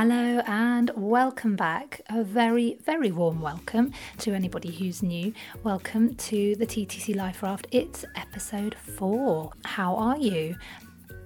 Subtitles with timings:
[0.00, 2.02] Hello and welcome back.
[2.08, 5.32] A very, very warm welcome to anybody who's new.
[5.64, 7.66] Welcome to the TTC Life Raft.
[7.72, 9.50] It's episode four.
[9.64, 10.54] How are you?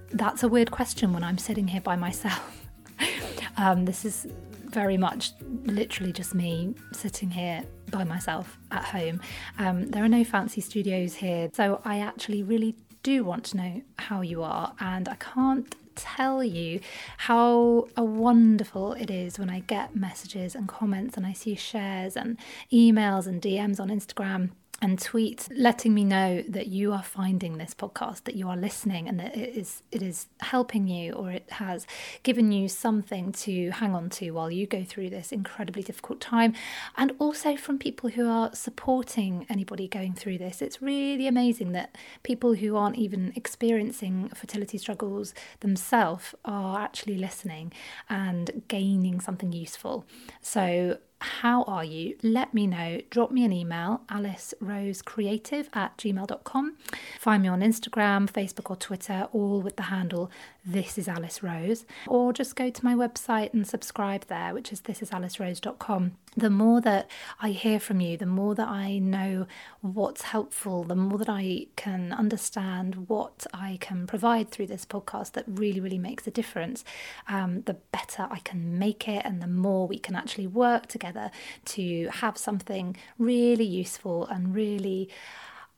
[0.09, 2.65] That's a weird question when I'm sitting here by myself.
[3.57, 4.25] um, this is
[4.65, 5.33] very much
[5.65, 9.21] literally just me sitting here by myself at home.
[9.59, 13.81] Um, there are no fancy studios here, so I actually really do want to know
[13.99, 16.79] how you are, and I can't tell you
[17.17, 22.15] how uh, wonderful it is when I get messages and comments and I see shares
[22.15, 22.37] and
[22.71, 24.51] emails and DMs on Instagram
[24.81, 29.07] and tweet letting me know that you are finding this podcast that you are listening
[29.07, 31.87] and that it is it is helping you or it has
[32.23, 36.53] given you something to hang on to while you go through this incredibly difficult time.
[36.97, 41.95] And also from people who are supporting anybody going through this it's really amazing that
[42.23, 47.71] people who aren't even experiencing fertility struggles themselves are actually listening
[48.09, 50.05] and gaining something useful.
[50.41, 52.15] So how are you?
[52.21, 53.01] Let me know.
[53.09, 56.77] Drop me an email, alicerosecreative at gmail.com.
[57.19, 60.29] Find me on Instagram, Facebook, or Twitter, all with the handle
[60.65, 61.85] This is Alice Rose.
[62.07, 66.13] Or just go to my website and subscribe there, which is thisisalicerose.com.
[66.37, 67.11] The more that
[67.41, 69.45] I hear from you, the more that I know
[69.81, 75.33] what's helpful, the more that I can understand what I can provide through this podcast
[75.33, 76.85] that really, really makes a difference,
[77.27, 81.29] um, the better I can make it and the more we can actually work together
[81.65, 85.09] to have something really useful and really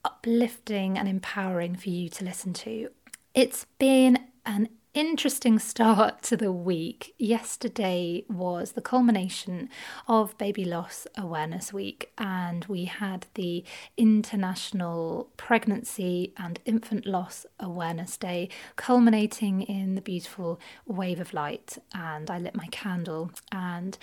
[0.03, 2.89] uplifting and empowering for you to listen to.
[3.33, 7.13] It's been an interesting start to the week.
[7.17, 9.69] Yesterday was the culmination
[10.07, 13.63] of Baby Loss Awareness Week, and we had the
[13.97, 21.77] International Pregnancy and Infant Loss Awareness Day, culminating in the beautiful wave of light.
[21.93, 23.97] And I lit my candle and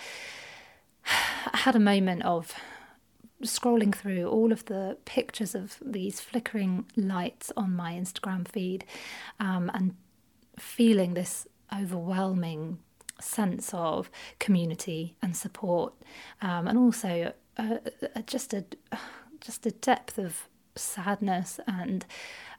[1.05, 2.53] I had a moment of
[3.43, 8.85] scrolling through all of the pictures of these flickering lights on my Instagram feed
[9.39, 9.95] um, and
[10.57, 12.79] feeling this overwhelming
[13.19, 14.09] sense of
[14.39, 15.93] community and support,
[16.41, 17.77] um, and also uh,
[18.25, 18.65] just a
[19.39, 22.05] just a depth of sadness and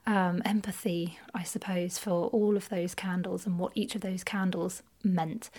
[0.05, 4.83] um, empathy, I suppose, for all of those candles and what each of those candles
[5.03, 5.49] meant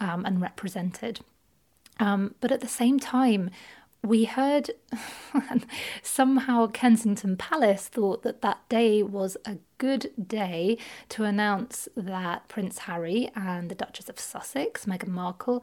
[0.00, 1.20] um, and represented.
[2.00, 3.50] Um, but at the same time,
[4.02, 4.70] we heard
[6.02, 10.76] somehow Kensington Palace thought that that day was a good day
[11.10, 15.62] to announce that Prince Harry and the Duchess of Sussex, Meghan Markle,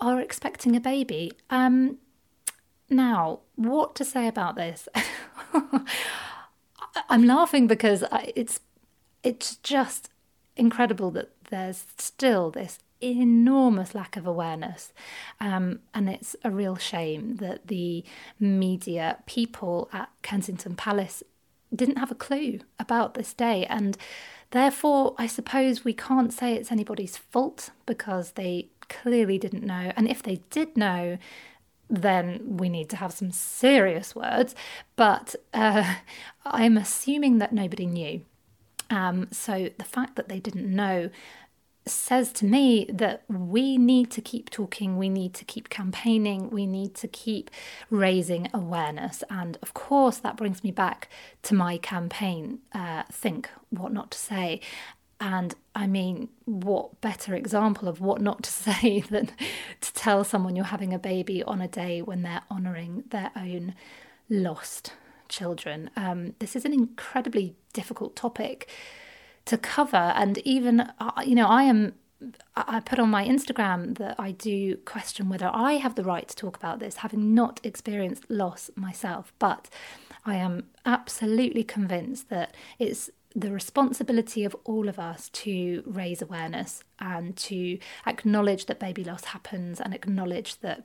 [0.00, 1.32] are expecting a baby.
[1.50, 1.98] Um,
[2.88, 4.88] now, what to say about this?
[7.08, 8.04] I'm laughing because
[8.34, 8.60] it's
[9.22, 10.10] it's just
[10.56, 14.92] incredible that there's still this enormous lack of awareness.
[15.40, 18.04] Um, and it's a real shame that the
[18.38, 21.22] media people at Kensington Palace
[21.74, 23.66] didn't have a clue about this day.
[23.66, 23.96] And
[24.50, 29.92] therefore, I suppose we can't say it's anybody's fault because they clearly didn't know.
[29.96, 31.18] And if they did know,
[31.88, 34.54] then we need to have some serious words.
[34.96, 35.96] But uh,
[36.44, 38.22] I'm assuming that nobody knew.
[38.90, 41.08] Um, so the fact that they didn't know
[41.86, 46.66] says to me that we need to keep talking, we need to keep campaigning, we
[46.66, 47.50] need to keep
[47.90, 49.24] raising awareness.
[49.28, 51.08] And of course, that brings me back
[51.42, 54.60] to my campaign uh, Think What Not to Say.
[55.20, 59.30] And I mean, what better example of what not to say than
[59.80, 63.74] to tell someone you're having a baby on a day when they're honouring their own
[64.28, 64.92] lost
[65.28, 65.90] children?
[65.96, 68.68] Um, this is an incredibly difficult topic
[69.46, 69.96] to cover.
[69.96, 71.94] And even, uh, you know, I am
[72.54, 76.36] I put on my Instagram that I do question whether I have the right to
[76.36, 79.32] talk about this, having not experienced loss myself.
[79.38, 79.68] But
[80.24, 86.84] I am absolutely convinced that it's the responsibility of all of us to raise awareness
[86.98, 90.84] and to acknowledge that baby loss happens and acknowledge that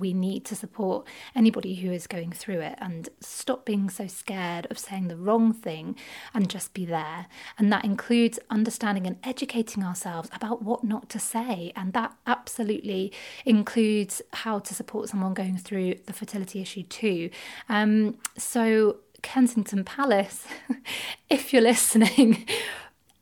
[0.00, 4.66] we need to support anybody who is going through it and stop being so scared
[4.70, 5.96] of saying the wrong thing
[6.34, 7.26] and just be there.
[7.58, 11.72] And that includes understanding and educating ourselves about what not to say.
[11.76, 13.12] And that absolutely
[13.44, 17.30] includes how to support someone going through the fertility issue too.
[17.68, 20.46] Um, so, Kensington Palace,
[21.30, 22.46] if you're listening,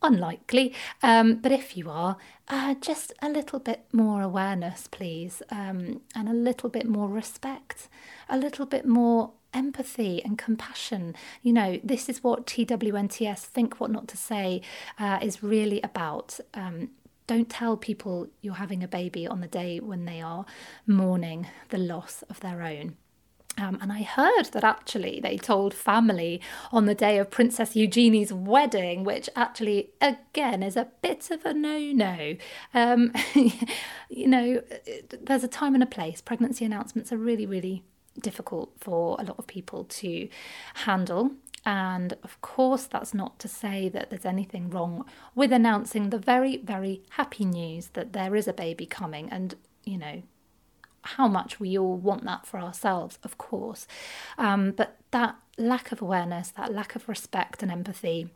[0.05, 2.17] unlikely, um, but if you are,
[2.49, 7.89] uh, just a little bit more awareness, please, um, and a little bit more respect,
[8.29, 11.15] a little bit more empathy and compassion.
[11.43, 14.61] You know, this is what TWNTS Think What Not to Say
[14.99, 16.39] uh, is really about.
[16.53, 16.91] Um,
[17.27, 20.45] don't tell people you're having a baby on the day when they are
[20.87, 22.97] mourning the loss of their own.
[23.57, 26.41] Um, and I heard that actually they told family
[26.73, 31.55] on the day of Princess Eugenie's wedding, which actually, again, is a bit of a
[31.55, 32.37] no no.
[32.73, 33.13] Um,
[34.09, 34.63] you know,
[35.23, 36.21] there's a time and a place.
[36.21, 37.85] Pregnancy announcements are really, really
[38.21, 40.29] difficult for a lot of people to
[40.75, 41.33] handle.
[41.67, 46.59] And of course, that's not to say that there's anything wrong with announcing the very,
[46.59, 49.31] very happy news that there is a baby coming.
[49.31, 49.55] And,
[49.85, 50.23] you know,
[51.05, 53.87] how much we all want that for ourselves, of course.
[54.39, 58.31] Um, but that lack of awareness, that lack of respect and empathy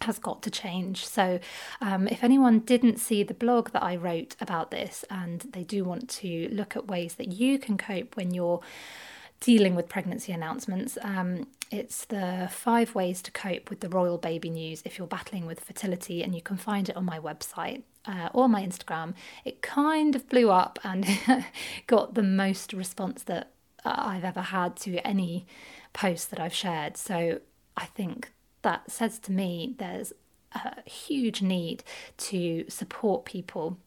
[0.00, 1.06] has got to change.
[1.06, 1.38] So,
[1.80, 5.84] um, if anyone didn't see the blog that I wrote about this and they do
[5.84, 8.60] want to look at ways that you can cope when you're
[9.40, 14.50] dealing with pregnancy announcements, um, it's the five ways to cope with the royal baby
[14.50, 18.28] news if you're battling with fertility, and you can find it on my website uh,
[18.32, 19.14] or my Instagram.
[19.44, 21.06] It kind of blew up and
[21.86, 23.50] got the most response that
[23.84, 25.46] uh, I've ever had to any
[25.92, 26.96] post that I've shared.
[26.96, 27.40] So
[27.76, 28.32] I think
[28.62, 30.12] that says to me there's
[30.52, 31.82] a huge need
[32.16, 33.78] to support people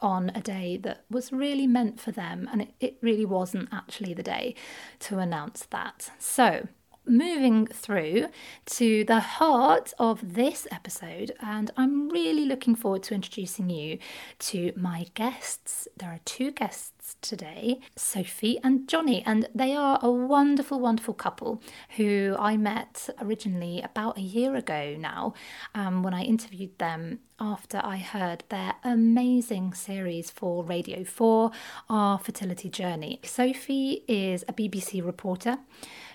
[0.00, 4.14] on a day that was really meant for them, and it, it really wasn't actually
[4.14, 4.54] the day
[5.00, 6.10] to announce that.
[6.18, 6.68] So,
[7.08, 8.26] moving through
[8.66, 13.98] to the heart of this episode, and I'm really looking forward to introducing you
[14.40, 15.88] to my guests.
[15.96, 21.62] There are two guests today, Sophie and Jonny, and they are a wonderful, wonderful couple
[21.96, 25.34] who I met originally about a year ago now
[25.74, 31.50] um, when I interviewed them after I heard their amazing series for Radio 4,
[31.88, 33.20] Our Fertility Journey.
[33.22, 35.58] Sophie is a BBC reporter.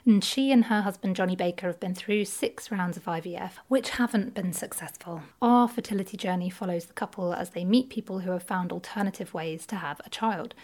[0.05, 3.91] And she and her husband Jonny Baker have been through six rounds of IVF, which
[3.91, 5.21] haven't been successful.
[5.41, 9.65] Our fertility journey follows the couple as they meet people who have found alternative ways
[9.67, 10.55] to have a child.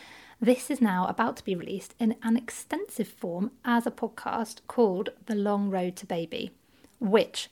[0.42, 5.10] This is now about to be released in an extensive form as a podcast called
[5.26, 6.52] The Long Road to Baby,
[7.00, 7.50] which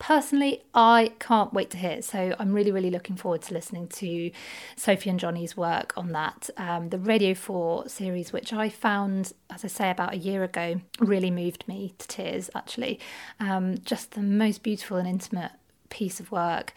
[0.00, 2.02] personally, I can't wait to hear.
[2.02, 4.32] So I'm really, really looking forward to listening to
[4.74, 6.50] Sophie and Jonny's work on that.
[6.56, 10.80] Um, the Radio 4 series, which I found, as I say, about a year ago,
[10.98, 12.98] really moved me to tears, actually.
[13.38, 15.52] Um, just the most beautiful and intimate
[15.90, 16.72] piece of work.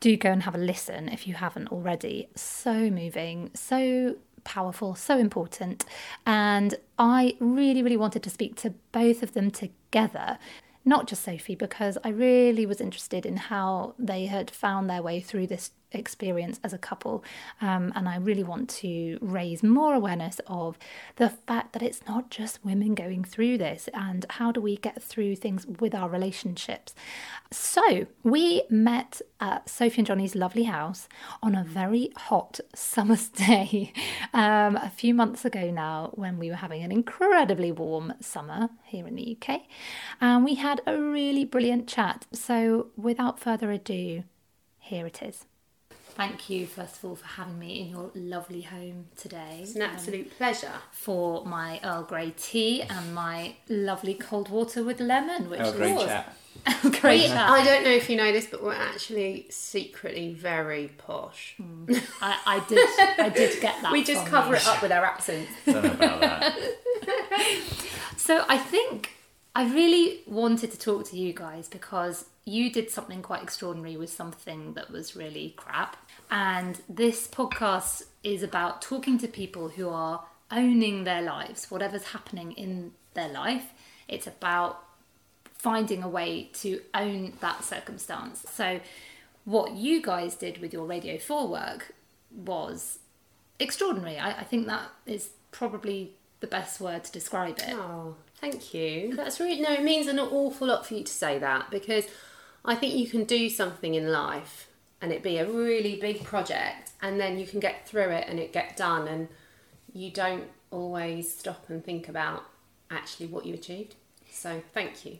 [0.00, 2.28] Do go and have a listen if you haven't already.
[2.34, 5.84] So moving, so powerful, so important.
[6.26, 10.38] And I really, really wanted to speak to both of them together
[10.84, 15.20] not just Sophie, because I really was interested in how they had found their way
[15.20, 17.24] through this experience as a couple.
[17.60, 20.78] Um, and I really want to raise more awareness of
[21.16, 25.02] the fact that it's not just women going through this and how do we get
[25.02, 26.94] through things with our relationships.
[27.50, 31.08] So we met at Sophie and Jonny's lovely house
[31.42, 33.92] on a very hot summer's day
[34.32, 39.06] um, a few months ago now when we were having an incredibly warm summer here
[39.06, 39.62] in the UK.
[40.20, 42.26] And we had a really brilliant chat.
[42.32, 44.24] So without further ado,
[44.78, 45.46] here it is.
[46.14, 49.60] Thank you, first of all, for having me in your lovely home today.
[49.62, 50.72] It's an absolute um, pleasure.
[50.90, 55.96] For my Earl Grey tea and my lovely cold water with lemon, which Earl Grey
[55.96, 56.36] chat.
[56.84, 57.48] Earl Grey chat.
[57.48, 61.54] I don't know if you know this, but we're actually secretly very posh.
[61.60, 62.02] Mm.
[62.20, 62.88] I, I, did.
[63.18, 63.92] I did get that.
[63.92, 64.56] we just cover you.
[64.56, 65.50] it up with our accents.
[65.64, 66.58] Don't know about that.
[68.18, 69.14] so I think
[69.54, 74.10] I really wanted to talk to you guys because you did something quite extraordinary with
[74.10, 75.96] something that was really crap.
[76.30, 82.52] And this podcast is about talking to people who are owning their lives, whatever's happening
[82.52, 83.72] in their life.
[84.08, 84.82] It's about
[85.54, 88.44] finding a way to own that circumstance.
[88.52, 88.80] So,
[89.44, 91.94] what you guys did with your Radio 4 work
[92.34, 92.98] was
[93.58, 94.18] extraordinary.
[94.18, 97.70] I, I think that is probably the best word to describe it.
[97.70, 99.14] Oh, thank you.
[99.14, 102.04] That's really, no, it means an awful lot for you to say that because
[102.64, 104.68] I think you can do something in life
[105.00, 108.38] and it be a really big project and then you can get through it and
[108.38, 109.28] it get done and
[109.92, 112.44] you don't always stop and think about
[112.90, 113.96] actually what you achieved.
[114.30, 115.18] So thank you.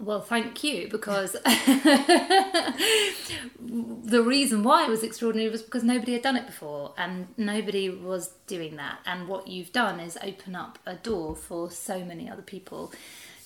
[0.00, 1.42] Well, thank you because the
[4.24, 8.28] reason why it was extraordinary was because nobody had done it before and nobody was
[8.46, 9.00] doing that.
[9.06, 12.92] And what you've done is open up a door for so many other people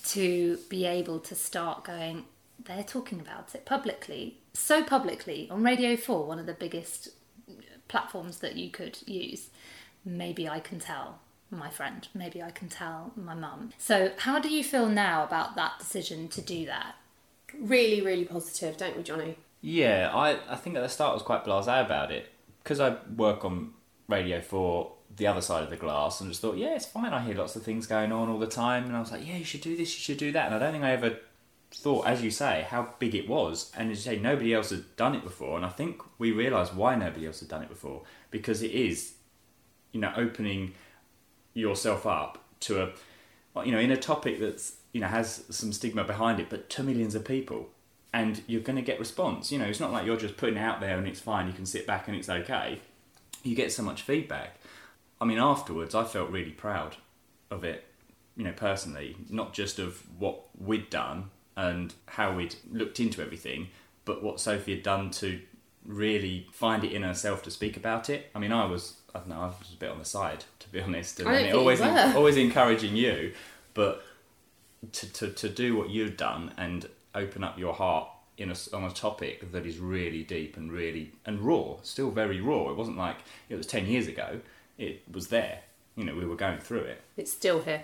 [0.08, 2.24] to be able to start going,
[2.64, 7.10] they're talking about it publicly, so publicly on Radio 4, one of the biggest
[7.88, 9.50] platforms that you could use.
[10.04, 13.70] Maybe I can tell my friend, maybe I can tell my mum.
[13.78, 16.96] So, how do you feel now about that decision to do that?
[17.58, 19.36] Really, really positive, don't we, Jonny?
[19.60, 22.30] Yeah, I, I think at the start I was quite blasé about it
[22.62, 23.74] because I work on
[24.08, 27.12] Radio 4, the other side of the glass, and just thought, yeah, it's fine.
[27.12, 29.36] I hear lots of things going on all the time, and I was like, yeah,
[29.36, 30.46] you should do this, you should do that.
[30.46, 31.18] And I don't think I ever
[31.74, 33.72] thought, as you say, how big it was.
[33.76, 36.74] And as you say, nobody else had done it before, and I think we realised
[36.74, 39.14] why nobody else had done it before because it is,
[39.92, 40.74] you know, opening
[41.54, 46.04] yourself up to a, you know, in a topic that's you know has some stigma
[46.04, 47.70] behind it, but to millions of people,
[48.12, 49.50] and you're going to get response.
[49.50, 51.46] You know, it's not like you're just putting it out there and it's fine.
[51.46, 52.80] You can sit back and it's okay.
[53.42, 54.56] You get so much feedback.
[55.20, 56.96] I mean, afterwards, I felt really proud
[57.50, 57.84] of it.
[58.36, 63.68] You know, personally, not just of what we'd done and how we'd looked into everything,
[64.04, 65.40] but what Sophie had done to
[65.84, 68.30] really find it in herself to speak about it.
[68.34, 70.68] I mean, I was, I don't know, I was a bit on the side, to
[70.68, 73.32] be honest, and, I don't and always, always encouraging you,
[73.74, 74.04] but
[74.92, 78.84] to, to, to do what you've done and open up your heart in a, on
[78.84, 82.70] a topic that is really deep and really and raw, still very raw.
[82.70, 83.16] It wasn't like
[83.48, 84.40] it was ten years ago.
[84.78, 85.60] It was there.
[85.96, 87.02] You know, we were going through it.
[87.16, 87.82] It's still here.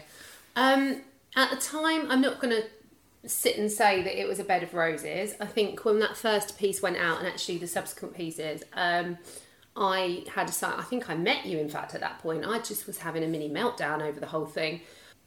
[0.56, 1.02] Um,
[1.36, 2.64] at the time, I'm not going to
[3.26, 5.34] sit and say that it was a bed of roses.
[5.40, 9.18] I think when that first piece went out, and actually the subsequent pieces, um,
[9.76, 12.44] I had a si- I think I met you, in fact, at that point.
[12.46, 14.80] I just was having a mini meltdown over the whole thing.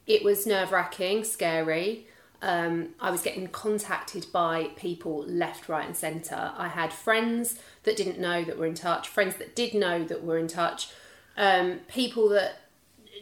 [0.06, 2.06] It was nerve wracking, scary.
[2.42, 6.52] Um, I was getting contacted by people left, right, and centre.
[6.56, 10.24] I had friends that didn't know that were in touch, friends that did know that
[10.24, 10.88] were in touch,
[11.36, 12.61] um, people that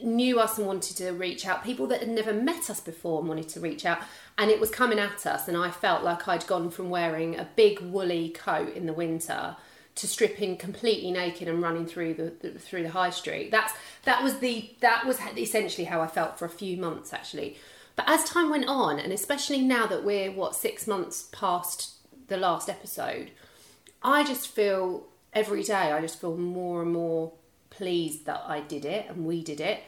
[0.05, 3.29] knew us and wanted to reach out, people that had never met us before and
[3.29, 3.99] wanted to reach out,
[4.39, 5.49] and it was coming at us.
[5.49, 9.57] And I felt like I'd gone from wearing a big woolly coat in the winter
[9.97, 13.51] to stripping completely naked and running through the, the through the high street.
[13.51, 13.73] That's
[14.05, 17.57] that was the that was essentially how I felt for a few months actually.
[17.97, 21.95] But as time went on, and especially now that we're what six months past
[22.29, 23.33] the last episode,
[24.03, 25.93] I just feel every day.
[25.93, 27.33] I just feel more and more
[27.81, 29.83] pleased that I did it and we did it.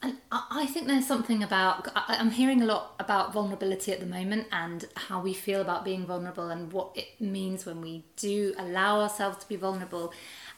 [0.00, 4.46] And I think there's something about, I'm hearing a lot about vulnerability at the moment
[4.50, 9.00] and how we feel about being vulnerable and what it means when we do allow
[9.00, 10.12] ourselves to be vulnerable.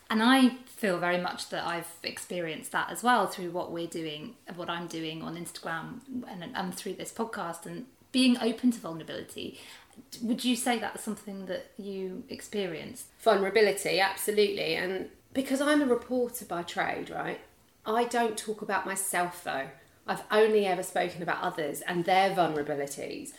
[0.08, 4.34] And I feel very much that I've experienced that as well through what we're doing,
[4.56, 9.60] what I'm doing on Instagram and, and through this podcast and being open to vulnerability.
[10.22, 13.06] Would you say that's something that you experienced?
[13.20, 14.74] Vulnerability, absolutely.
[14.74, 17.40] And because I'm a reporter by trade, right,
[17.84, 19.68] I don't talk about myself though.
[20.06, 23.32] I've only ever spoken about others and their vulnerabilities.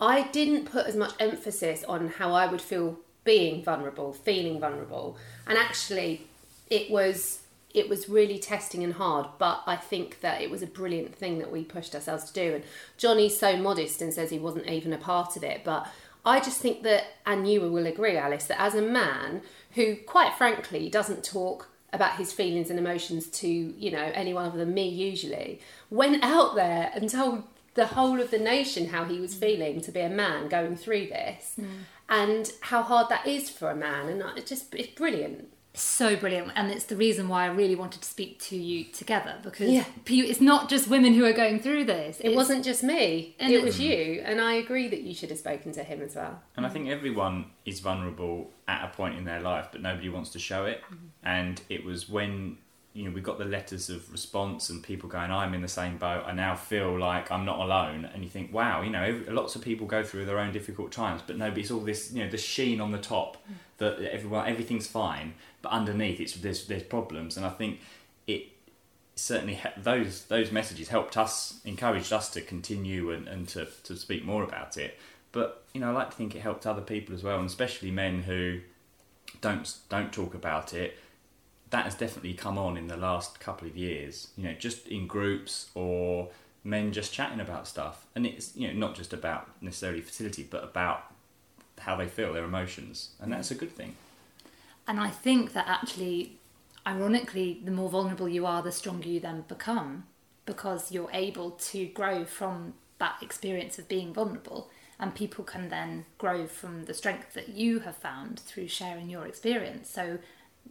[0.00, 5.16] I didn't put as much emphasis on how I would feel being vulnerable, feeling vulnerable.
[5.46, 6.26] And actually
[6.70, 7.40] it was
[7.72, 11.40] it was really testing and hard, but I think that it was a brilliant thing
[11.40, 12.54] that we pushed ourselves to do.
[12.54, 12.64] And
[12.96, 15.88] Jonny's so modest and says he wasn't even a part of it, but
[16.24, 19.42] I just think that, and you will agree, Alice, that as a man
[19.74, 24.58] who, quite frankly, doesn't talk about his feelings and emotions to you know anyone other
[24.58, 29.20] than me usually, went out there and told the whole of the nation how he
[29.20, 29.40] was mm.
[29.40, 31.66] feeling to be a man going through this, mm.
[32.08, 35.48] and how hard that is for a man, and it just it's brilliant.
[35.76, 39.36] So brilliant and it's the reason why i really wanted to speak to you together
[39.42, 39.84] because Yeah.
[40.06, 43.56] it's not just women who are going through this It wasn't just me; And it
[43.56, 46.40] it- was you, and I agree that you should have spoken to him as well.
[46.56, 50.30] And I think everyone is vulnerable at a point in their life, but nobody wants
[50.30, 50.80] to show it.
[50.82, 51.06] Mm-hmm.
[51.24, 52.58] And it was when
[52.92, 55.96] you know we got the letters of response and people going, "I'm in the same
[55.98, 56.22] boat.
[56.26, 59.56] I now feel like I'm not alone." And you think, "Wow, you know, every, lots
[59.56, 62.38] of people go through their own difficult times, but nobody's all this, you know, the
[62.38, 63.54] sheen on the top mm.
[63.78, 65.34] that everyone everything's fine,
[65.64, 67.80] but underneath it's there's there's problems." And I think
[68.26, 68.48] it
[69.16, 74.24] certainly those those messages helped us encouraged us to continue and, and to, to speak
[74.24, 74.98] more about it.
[75.32, 77.90] But you know I like to think it helped other people as well and especially
[77.90, 78.60] men who
[79.40, 80.98] don't don't talk about it.
[81.70, 85.06] That has definitely come on in the last couple of years you know just in
[85.06, 86.28] groups or
[86.62, 88.06] men just chatting about stuff.
[88.14, 91.04] And it's you know not just about necessarily fertility but about
[91.78, 93.14] how they feel their emotions.
[93.18, 93.96] And that's a good thing
[94.86, 96.38] And I think that actually,
[96.86, 100.04] ironically, the more vulnerable you are, the stronger you then become
[100.46, 104.70] because you're able to grow from that experience of being vulnerable.
[105.00, 109.26] And people can then grow from the strength that you have found through sharing your
[109.26, 109.90] experience.
[109.90, 110.18] So,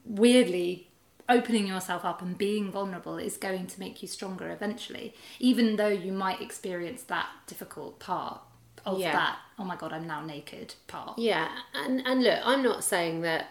[0.05, 0.87] weirdly,
[1.27, 5.87] opening yourself up and being vulnerable is going to make you stronger eventually, even though
[5.87, 8.41] you might experience that difficult part
[8.85, 9.13] of Yeah.
[9.13, 11.17] that, oh my god, I'm now naked part.
[11.17, 13.47] Yeah, and and look, I'm not saying that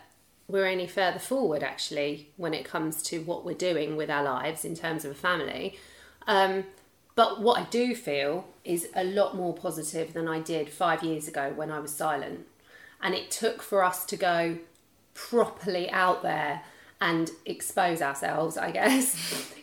[0.52, 4.64] we're any further forward actually when it comes to what we're doing with our lives
[4.64, 5.78] in terms of a family.
[6.28, 6.64] Um,
[7.14, 11.26] but what I do feel is a lot more positive than I did five years
[11.26, 12.46] ago when I was silent.
[13.02, 14.58] and it took for us to go
[15.14, 16.62] properly out there
[17.02, 19.06] and expose ourselves i guess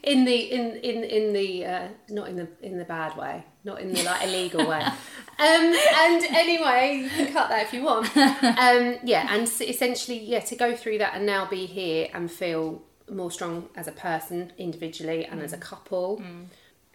[0.04, 3.82] in the in in in the uh, not in the in the bad way not
[3.82, 4.84] in the like illegal way.
[5.42, 5.74] Um
[6.06, 8.06] and anyway you can cut that if you want.
[8.18, 12.82] Um yeah and essentially yeah to go through that and now be here and feel
[13.10, 16.22] more strong as a person individually and as a couple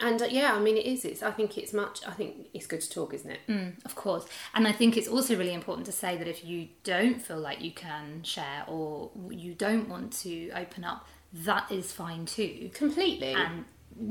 [0.06, 2.66] and uh, yeah i mean it is it's i think it's much i think it's
[2.66, 3.40] good to talk isn't it
[3.84, 4.24] Of course.
[4.54, 7.60] And I think it's also really important to say that if you don't feel like
[7.60, 12.70] you can share or you don't want to open up, that is fine too.
[12.74, 13.64] completely And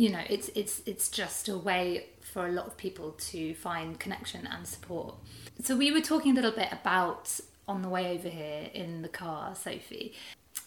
[0.03, 3.99] you know, it's it's it's just a way for a lot of people to find
[3.99, 5.15] connection and support.
[5.61, 9.09] So we were talking a little bit about on the way over here in the
[9.09, 10.13] car, Sophie,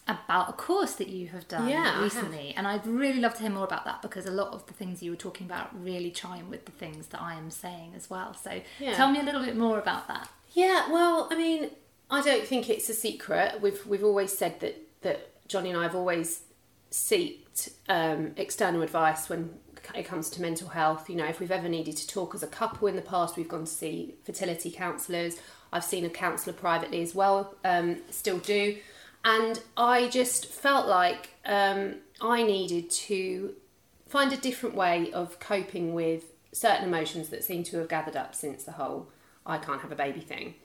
[0.07, 2.53] about a course that you have done Yeah, recently.
[2.55, 5.03] And I'd really love to hear more about that because a lot of the things
[5.03, 8.33] you were talking about really chime with the things that I am saying as well.
[8.33, 8.93] So Yeah.
[8.93, 10.29] tell me a little bit more about that.
[10.53, 11.71] Yeah, well, I mean,
[12.09, 13.61] I don't think it's a secret.
[13.61, 16.41] We've we've always said that that Jonny and I have always
[16.91, 19.59] seeked um, external advice when
[19.95, 21.09] it comes to mental health.
[21.09, 23.47] You know, if we've ever needed to talk as a couple in the past, we've
[23.47, 25.37] gone to see fertility counsellors.
[25.71, 28.77] I've seen a counsellor privately as well, um, still do.
[29.27, 33.55] And I just felt like um, I needed to
[34.07, 38.33] find a different way of coping with certain emotions that seem to have gathered up
[38.33, 39.09] since the whole
[39.45, 40.55] I can't have a baby thing.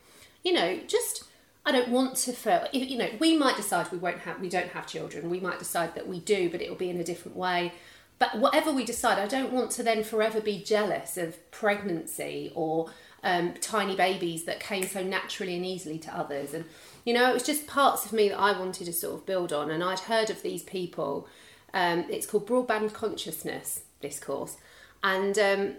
[0.45, 1.25] You know, just
[1.67, 2.69] I don't want to feel.
[2.73, 5.29] You know, we might decide we won't have, we don't have children.
[5.29, 7.73] We might decide that we do, but it'll be in a different way.
[8.21, 12.91] But whatever we decide, I don't want to then forever be jealous of pregnancy or
[13.23, 16.55] um, tiny babies that came so naturally and easily to others.
[16.55, 16.65] And
[17.05, 19.53] you know, it was just parts of me that I wanted to sort of build
[19.53, 19.71] on.
[19.71, 21.29] And I'd heard of these people.
[21.75, 23.83] Um, it's called broadband consciousness.
[24.01, 24.57] This course,
[25.05, 25.75] and um,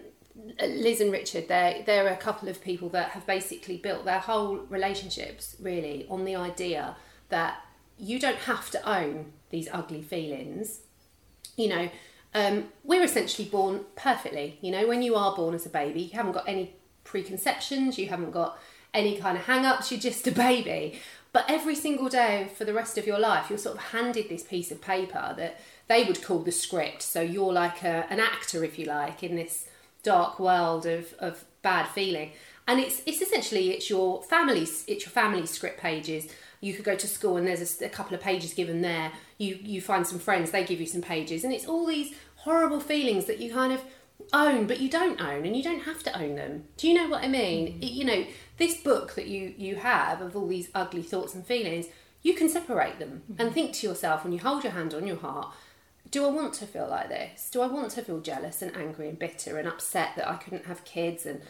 [0.62, 4.58] Liz and Richard, they're, they're a couple of people that have basically built their whole
[4.70, 6.96] relationships really on the idea
[7.30, 7.58] that
[7.98, 10.82] you don't have to own these ugly feelings.
[11.56, 11.90] You know,
[12.34, 14.58] um, we're essentially born perfectly.
[14.62, 18.08] You know, when you are born as a baby, you haven't got any preconceptions, you
[18.08, 18.58] haven't got
[18.94, 21.00] any kind of hang ups, you're just a baby.
[21.32, 24.44] But every single day for the rest of your life, you're sort of handed this
[24.44, 27.02] piece of paper that they would call the script.
[27.02, 29.68] So you're like a, an actor, if you like, in this
[30.04, 32.32] dark world of, of bad feeling.
[32.68, 36.28] And it's it's essentially it's your family's it's your family script pages.
[36.62, 39.12] You could go to school and there's a, a couple of pages given there.
[39.38, 42.80] You you find some friends, they give you some pages, and it's all these horrible
[42.80, 43.82] feelings that you kind of
[44.32, 46.66] own, but you don't own, and you don't have to own them.
[46.78, 47.68] Do you know what I mean?
[47.68, 47.84] Mm.
[47.84, 48.26] It- you know
[48.58, 51.88] this book that you you have of all these ugly thoughts and feelings.
[52.22, 53.42] You can separate them mm-hmm.
[53.42, 55.54] and think to yourself when you hold your hand on your heart
[56.14, 57.50] do I want to feel like this?
[57.50, 60.68] Do I want to feel jealous and angry and bitter and upset that I couldn't
[60.68, 61.42] have kids and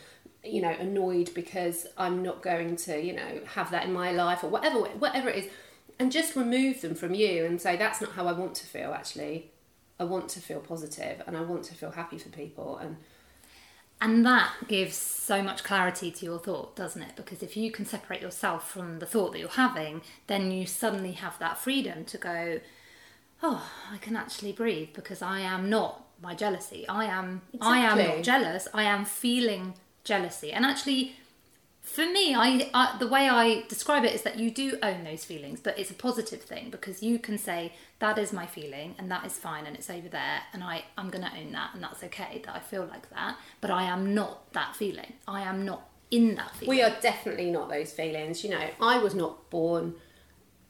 [0.42, 4.42] you know annoyed because I'm not going to you know have that in my life
[4.42, 5.52] or whatever whatever it is
[6.00, 8.94] and just remove them from you and say that's not how I want to feel
[8.94, 9.52] actually
[10.00, 12.98] I want to feel positive and I want to feel happy for people and
[14.02, 17.16] And that gives so much clarity to your thought, doesn't it?
[17.16, 21.14] Because if you can separate yourself from the thought that you're having, then you suddenly
[21.14, 22.60] have that freedom to go,
[23.42, 26.86] oh, I can actually breathe because I am not my jealousy.
[26.88, 28.68] I am I am not jealous.
[28.74, 30.52] I am feeling jealousy.
[30.52, 31.16] And actually
[31.84, 35.26] for me, I, I the way I describe it is that you do own those
[35.26, 39.12] feelings, but it's a positive thing because you can say that is my feeling and
[39.12, 41.84] that is fine and it's over there and I I'm going to own that and
[41.84, 45.14] that's okay that I feel like that, but I am not that feeling.
[45.28, 46.70] I am not in that feeling.
[46.70, 49.96] we are definitely not those feelings you know I was not born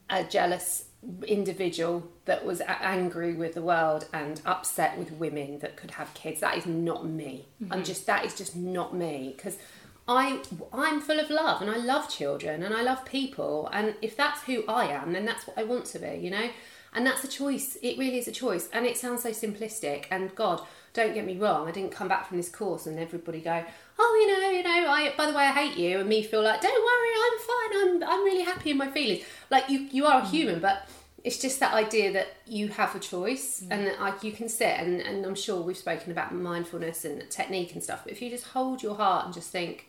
[0.08, 0.86] a jealous
[1.26, 6.40] individual that was angry with the world and upset with women that could have kids
[6.40, 7.82] that is not me i'm mm-hmm.
[7.82, 9.58] just that is just not me because
[10.06, 10.40] i
[10.72, 13.68] i'm full of love and i love children and i love people.
[13.72, 16.50] And if that's who i am then that's what i want to be you know?
[16.96, 17.76] And that's a choice.
[17.82, 18.68] It really is a choice.
[18.72, 20.04] And it sounds so simplistic.
[20.10, 20.60] And god
[20.92, 23.64] don't get me wrong i didn't come back from this course and everybody go
[23.98, 25.98] oh you know you know i by the way i hate you.
[25.98, 28.04] And me feel like don't worry i'm fine.
[28.04, 29.24] I'm i'm really happy in my feelings.
[29.50, 30.30] Like you you are a mm.
[30.30, 30.88] human but
[31.24, 33.68] it's just that idea that you have a choice mm.
[33.70, 34.78] and that like you can sit.
[34.78, 38.30] And, and i'm sure we've spoken about mindfulness and technique and stuff but if you
[38.30, 39.86] just hold your heart and just think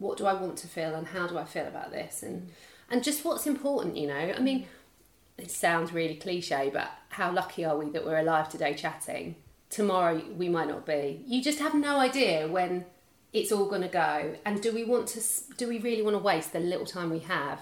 [0.00, 2.22] what do i want to feel and how do i feel about this?
[2.22, 2.50] And mm.
[2.90, 4.34] and just what's important you know?
[4.36, 5.44] I mean mm.
[5.44, 9.36] it sounds really cliche but how lucky are we that we're alive today chatting?
[9.68, 11.22] Tomorrow we might not be.
[11.26, 12.86] You just have no idea when
[13.32, 14.34] it's all going to go.
[14.44, 15.20] And do we want to
[15.56, 17.60] do we really want to waste the little time we have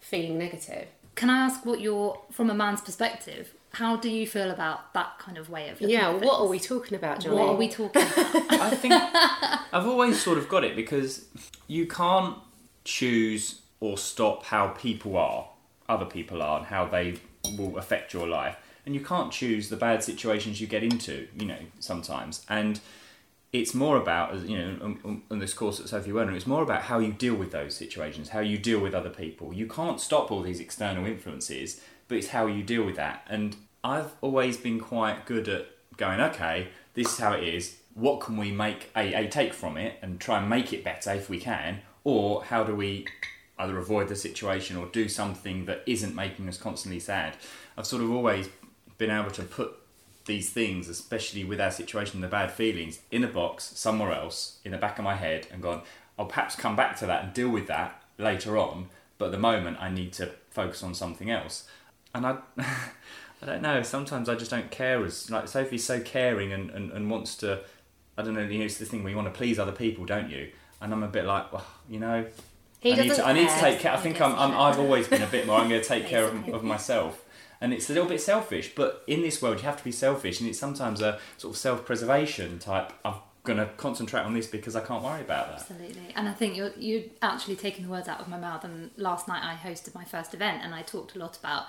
[0.00, 0.88] feeling negative?
[1.14, 3.54] Can I ask what you're from a man's perspective?
[3.72, 6.48] How do you feel about that kind of way of looking yeah at what are
[6.48, 7.36] we talking about Jonny?
[7.36, 8.18] What are we talking about?
[8.50, 11.26] I think I've always sort of got it because
[11.66, 12.38] you can't
[12.84, 15.48] choose or stop how people are,
[15.88, 17.18] other people are, and how they
[17.56, 18.56] will affect your life.
[18.84, 22.44] And you can't choose the bad situations you get into, you know, sometimes.
[22.48, 22.80] And
[23.52, 26.82] it's more about, you know, on, on this course at Sophie Werner, it's more about
[26.82, 29.52] how you deal with those situations, how you deal with other people.
[29.52, 33.24] You can't stop all these external influences, but it's how you deal with that.
[33.28, 35.66] And I've always been quite good at
[35.96, 37.76] going, okay, this is how it is.
[37.94, 41.12] What can we make a, a take from it and try and make it better
[41.12, 41.80] if we can?
[42.04, 43.06] Or how do we
[43.58, 47.36] either avoid the situation or do something that isn't making us constantly sad?
[47.76, 48.48] I've sort of always
[48.96, 49.74] been able to put
[50.26, 54.58] these things, especially with our situation, and the bad feelings, in a box somewhere else
[54.64, 55.82] in the back of my head and gone,
[56.18, 59.38] I'll perhaps come back to that and deal with that later on, but at the
[59.38, 61.68] moment I need to focus on something else.
[62.14, 62.38] And I,
[63.42, 66.90] I don't know, sometimes I just don't care as, like Sophie's so caring and, and,
[66.90, 67.60] and wants to,
[68.16, 70.04] I don't know, you know, it's the thing where you want to please other people,
[70.04, 70.50] don't you?
[70.80, 72.26] And I'm a bit like, well, you know,
[72.80, 73.92] He I need, to, I need to take care.
[73.92, 74.56] I think I'm, I'm.
[74.56, 75.58] I've always been a bit more.
[75.58, 77.24] I'm going to take care of, of myself,
[77.60, 78.74] and it's a little bit selfish.
[78.76, 81.58] But in this world, you have to be selfish, and it's sometimes a sort of
[81.58, 82.92] self-preservation type.
[83.04, 85.60] I'm going to concentrate on this because I can't worry about that.
[85.60, 86.12] Absolutely.
[86.14, 88.62] And I think you're you're actually taking the words out of my mouth.
[88.62, 91.66] And last night I hosted my first event and I talked a lot about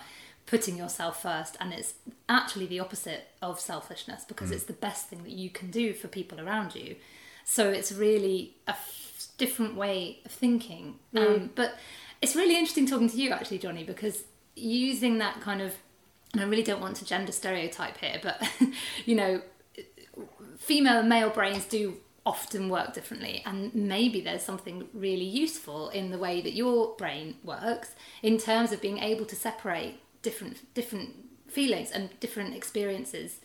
[0.49, 1.93] putting yourself first and it's
[2.27, 6.07] actually the opposite of selfishness because it's the best thing that you can do for
[6.07, 6.95] people around you.
[7.45, 10.95] So it's really a f- different way of thinking.
[11.15, 11.75] Um, but
[12.19, 14.23] it's really interesting talking to you actually, Jonny, because
[14.55, 15.75] using that kind of
[16.33, 18.41] and I really don't want to gender stereotype here, but
[19.05, 19.41] you know,
[20.57, 26.11] female and male brains do often work differently and maybe there's something really useful in
[26.11, 31.11] the way that your brain works in terms of being able to separate different different
[31.47, 33.39] feelings and different experiences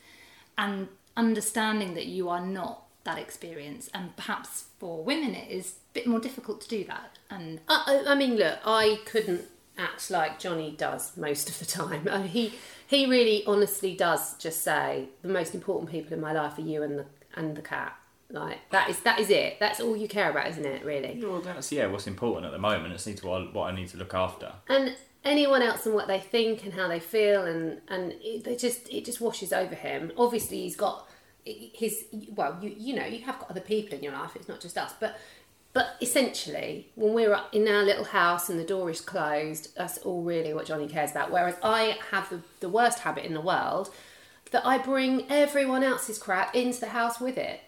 [0.59, 5.95] and understanding that you are not that experience and perhaps for women it is a
[5.95, 9.45] bit more difficult to do that and I, I I mean, look, I couldn't
[9.77, 12.09] act like Jonny does most of the time.
[12.11, 12.55] I mean, he
[12.87, 16.83] he really, honestly, does just say the most important people in my life are you
[16.83, 17.97] and the and the cat.
[18.31, 19.59] Like that is that is it.
[19.61, 20.85] That's all you care about, isn't it?
[20.85, 21.21] Really.
[21.23, 21.87] Well, that's yeah.
[21.87, 22.95] What's important at the moment?
[22.95, 24.53] It's need to what I need to look after.
[24.69, 28.57] and anyone else and what they think and how they feel and and it, they
[28.57, 30.13] just it just washes over him.
[30.17, 31.09] Obviously he's got
[31.45, 34.61] his well you you know you have got other people in your life it's not
[34.61, 35.19] just us but
[35.75, 40.23] but essentially when we're in our little house and the door is closed that's all
[40.23, 41.31] really what jonny cares about.
[41.31, 43.91] Whereas i have the, the worst habit in the world
[44.53, 47.61] that i bring everyone else's crap into the house with it.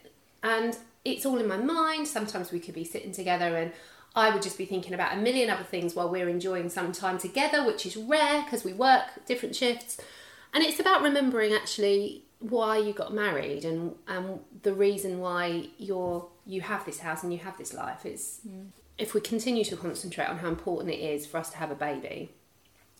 [0.42, 2.08] And it's all in my mind.
[2.08, 3.72] Sometimes we could be sitting together and
[4.16, 7.18] I would just be thinking about a million other things while we're enjoying some time
[7.18, 10.00] together, which is rare because we work different shifts.
[10.54, 16.26] And it's about remembering actually why you got married and and the reason why you're
[16.46, 18.06] you have this house and you have this life.
[18.06, 18.68] It's mm.
[18.96, 21.74] if we continue to concentrate on how important it is for us to have a
[21.74, 22.30] baby,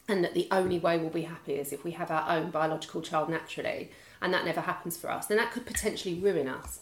[0.09, 3.01] and that the only way we'll be happy is if we have our own biological
[3.01, 6.81] child naturally, and that never happens for us, then that could potentially ruin us.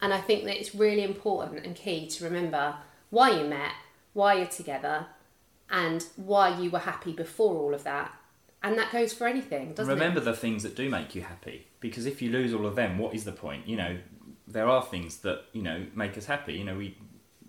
[0.00, 2.76] And I think that it's really important and key to remember
[3.10, 3.72] why you met,
[4.12, 5.06] why you're together,
[5.70, 8.12] and why you were happy before all of that.
[8.62, 10.24] And that goes for anything, doesn't Remember it?
[10.24, 13.14] the things that do make you happy, because if you lose all of them, what
[13.14, 13.66] is the point?
[13.68, 13.98] You know,
[14.48, 16.54] there are things that you know make us happy.
[16.54, 16.96] You know, we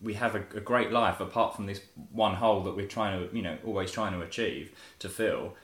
[0.02, 3.36] we have a, a great life apart from this one hole that we're trying to,
[3.36, 5.56] you know, always trying to achieve to fill.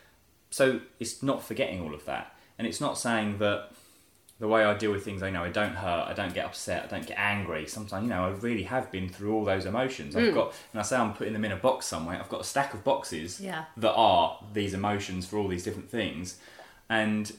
[0.50, 3.70] So it's not forgetting all of that, and it's not saying that
[4.44, 6.84] the way I deal with things, I know I don't hurt, I don't get upset,
[6.84, 7.66] I don't get angry.
[7.66, 10.18] Sometimes, you know, I really have been through all those emotions.
[10.18, 10.34] I've mm.
[10.34, 12.20] got, and I say I'm putting them in a box somewhere.
[12.20, 13.64] I've got a stack of boxes Yeah.
[13.78, 16.40] that are these emotions for all these different things,
[16.90, 17.32] and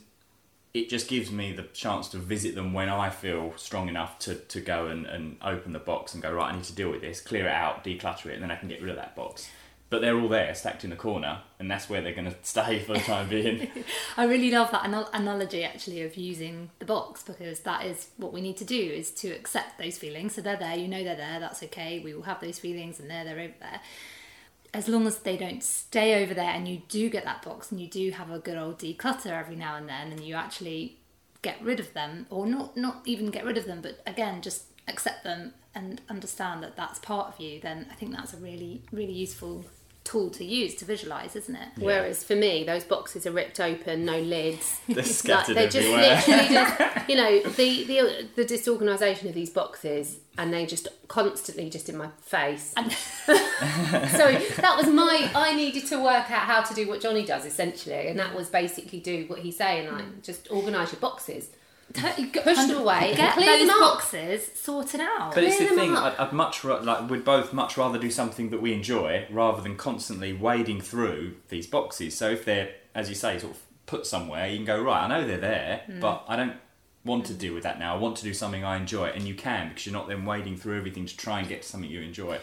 [0.72, 4.36] it just gives me the chance to visit them when I feel strong enough to,
[4.36, 7.02] to go and, and open the box and go, right, I need to deal with
[7.02, 9.46] this, clear it out, declutter it, and then I can get rid of that box.
[9.94, 12.80] But they're all there, stacked in the corner, and that's where they're going to stay
[12.80, 13.70] for the time being.
[14.16, 18.32] I really love that anal- analogy actually of using the box because that is what
[18.32, 20.34] we need to do is to accept those feelings.
[20.34, 22.00] So they're there, you know they're there, that's okay.
[22.00, 23.80] We will have those feelings and they're they're over there.
[24.72, 27.80] As long as they don't stay over there and you do get that box and
[27.80, 30.98] you do have a good old declutter every now and then and you actually
[31.42, 34.64] get rid of them or not not even get rid of them but again just
[34.88, 38.82] accept them and understand that that's part of you then I think that's a really
[38.90, 39.64] really useful
[40.04, 44.04] tool to use to visualize isn't it Whereas for me, those boxes are ripped open,
[44.04, 44.78] no lids.
[44.88, 46.22] They're scattered they're just everywhere.
[46.26, 51.70] literally just, you know, the the the disorganisation of these boxes, and they just constantly
[51.70, 52.72] just in my face.
[53.26, 55.30] Sorry, that was my.
[55.34, 58.48] I needed to work out how to do what Jonny does essentially, and that was
[58.48, 61.48] basically do what he's saying, like just organise your boxes.
[61.92, 63.94] T- Push them away Get clean those them up.
[63.94, 65.34] boxes sorted out.
[65.34, 65.96] But it's the Clear them thing.
[65.96, 69.60] I'd, I'd much ra- like we'd both much rather do something that we enjoy rather
[69.62, 72.16] than constantly wading through these boxes.
[72.16, 75.04] So if they're, as you say, sort of put somewhere, you can go right.
[75.04, 76.00] I know they're there, Hmm.
[76.00, 76.54] but I don't
[77.04, 77.94] want to deal with that now.
[77.94, 80.56] I want to do something I enjoy, and you can because you're not then wading
[80.56, 82.38] through everything to try and get to something you enjoy.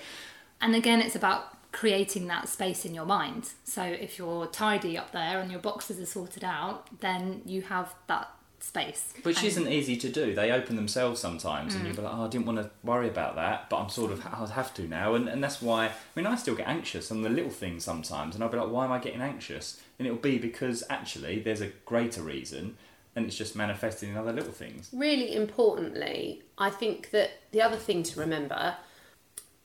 [0.62, 3.50] And again, it's about creating that space in your mind.
[3.64, 7.96] So if you're tidy up there and your boxes are sorted out, then you have
[8.08, 8.30] that
[8.64, 9.14] space.
[9.24, 10.34] Which isn't easy to do.
[10.36, 11.80] They open themselves sometimes, Hmm.
[11.80, 14.12] and you'll be like, "Oh, I didn't want to worry about that, but I'm sort
[14.12, 15.88] of I have to now." And and that's why.
[15.88, 18.70] I mean, I still get anxious on the little things sometimes, and I'll be like,
[18.70, 22.78] "Why am I getting anxious?" And it'll be because actually there's a greater reason,
[23.16, 24.90] and it's just manifesting in other little things.
[24.94, 28.78] really importantly, I think that the other thing to remember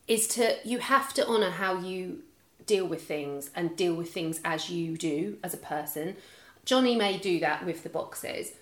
[0.09, 2.23] is to you have to honour how you
[2.65, 6.17] deal with things and deal with things as you do as a person.
[6.65, 8.53] Jonny may do that with the boxes.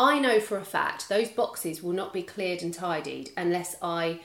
[0.00, 4.20] I know for a fact those boxes will not be cleared and tidied unless I,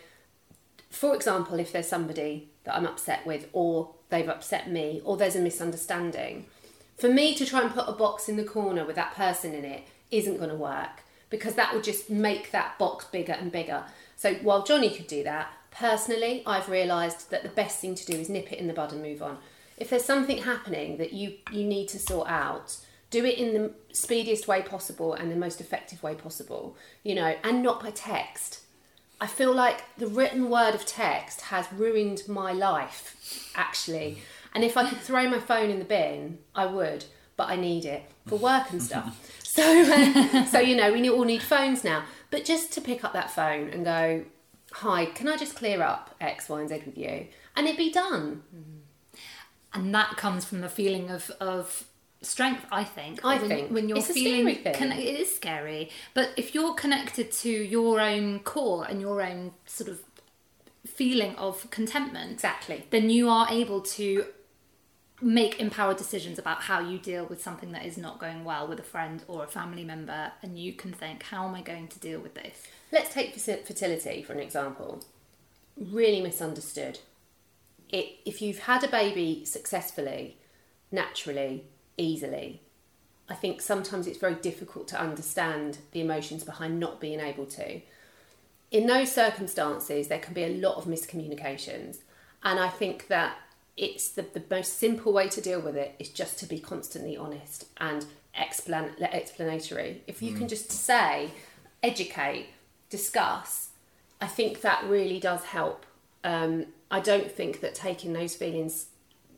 [0.89, 5.35] for example, if there's somebody that I'm upset with or they've upset me or there's
[5.35, 6.45] a misunderstanding.
[6.95, 9.65] For me to try and put a box in the corner with that person in
[9.65, 13.83] it isn't going to work because that would just make that box bigger and bigger.
[14.15, 18.13] So while Jonny could do that, personally, I've realised that the best thing to do
[18.13, 19.39] is nip it in the bud and move on.
[19.75, 22.77] If there's something happening that you, you need to sort out,
[23.15, 27.33] do it in the speediest way possible and the most effective way possible, you know,
[27.45, 28.59] and not by text.
[29.21, 34.17] I feel like the written word of text has ruined my life, actually.
[34.53, 37.05] And if I could throw my phone in the bin, I would,
[37.37, 39.31] but I need it for work and stuff.
[39.55, 42.03] So, uh, so you know, we all need phones now.
[42.29, 44.25] But just to pick up that phone and go,
[44.73, 47.89] "Hi, can I just clear up X, Y, and Z with you?" and it be
[47.89, 48.43] done.
[49.73, 51.85] and that comes from the feeling of of
[52.21, 53.71] strength i think I when, think.
[53.71, 54.73] when you're It's feeling scary thing.
[54.73, 59.51] conne- it is scary but if you're connected to your own core and your own
[59.65, 59.99] sort of
[60.87, 62.85] feeling of contentment Exactly.
[62.89, 64.25] then you are able to
[65.21, 68.79] make empowered decisions about how you deal with something that is not going well with
[68.79, 71.99] a friend or a family member and you can think how am i going to
[71.99, 75.03] deal with this Let's take fertility for an example.
[75.77, 76.99] Really misunderstood.
[77.89, 80.37] It, if you've had a baby successfully,
[80.91, 81.65] naturally,
[81.97, 82.61] easily,
[83.29, 87.81] I think sometimes it's very difficult to understand the emotions behind not being able to.
[88.71, 91.99] In those circumstances, there can be a lot of miscommunications,
[92.43, 93.37] and I think that
[93.77, 97.17] it's the, the most simple way to deal with it is just to be constantly
[97.17, 98.05] honest and
[98.37, 100.01] explan- explanatory.
[100.07, 101.31] If you can just say,
[101.83, 102.47] educate,
[102.89, 103.69] discuss,
[104.21, 105.85] I think that really does help.
[106.23, 108.87] Um, I don't think that taking those feelings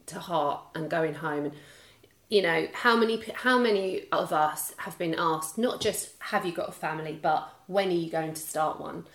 [0.08, 1.54] to heart and going home and
[2.30, 6.52] you know how many how many of us have been asked not just have you
[6.52, 9.06] got a family but when are you going to start one?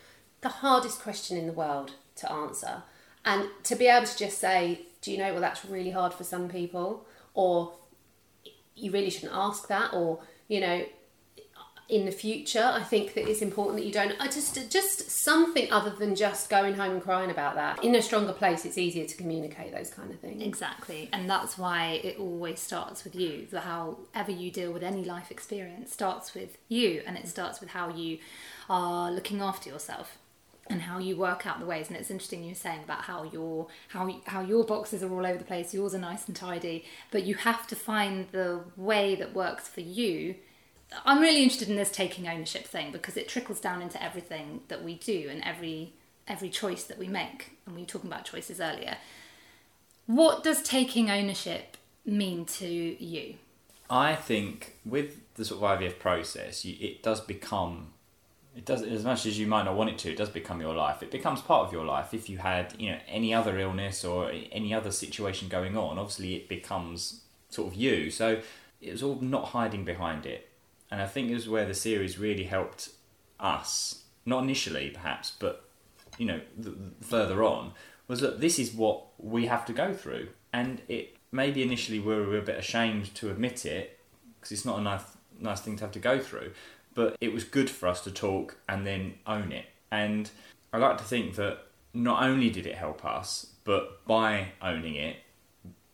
[0.42, 2.82] The hardest question in the world to answer.
[3.24, 6.24] And to be able to just say do you know well that's really hard for
[6.24, 7.74] some people or
[8.76, 10.84] you really shouldn't ask that or you know
[11.92, 15.70] in the future i think that it's important that you don't i just just something
[15.70, 19.04] other than just going home and crying about that in a stronger place it's easier
[19.04, 23.46] to communicate those kind of things Exactly, and that's why it always starts with you.
[23.52, 27.88] However you deal with any life experience starts with you, and it starts with how
[27.88, 28.18] you
[28.68, 30.18] are looking after yourself
[30.68, 31.88] and how you work out the ways.
[31.88, 35.26] And it's interesting you were saying about how your how how your boxes are all
[35.26, 35.74] over the place.
[35.74, 39.80] Yours are nice and tidy, but you have to find the way that works for
[39.80, 40.36] you.
[41.04, 44.82] I'm really interested in this taking ownership thing because it trickles down into everything that
[44.82, 45.94] we do and every
[46.28, 47.56] every choice that we make.
[47.66, 48.96] And we were talking about choices earlier.
[50.06, 53.36] What does taking ownership mean to you?
[53.88, 57.92] I think with the sort of IVF process, you, it does become,
[58.56, 60.10] it does as much as you might not want it to.
[60.10, 61.02] It does become your life.
[61.02, 62.14] It becomes part of your life.
[62.14, 66.34] If you had, you know, any other illness or any other situation going on, obviously
[66.34, 68.10] it becomes sort of you.
[68.10, 68.40] So
[68.80, 70.48] it's all not hiding behind it,
[70.92, 72.90] and I think it was where the series really helped
[73.40, 74.02] us.
[74.26, 75.64] Not initially, perhaps, but
[76.18, 77.72] you know, th- further on,
[78.08, 82.14] was that this is what we have to go through, and it maybe initially we
[82.14, 83.98] were a bit ashamed to admit it
[84.36, 85.02] because it's not a nice
[85.40, 86.52] nice thing to have to go through,
[86.94, 89.64] but it was good for us to talk and then own it.
[89.90, 90.30] And
[90.74, 95.16] I like to think that not only did it help us, but by owning it,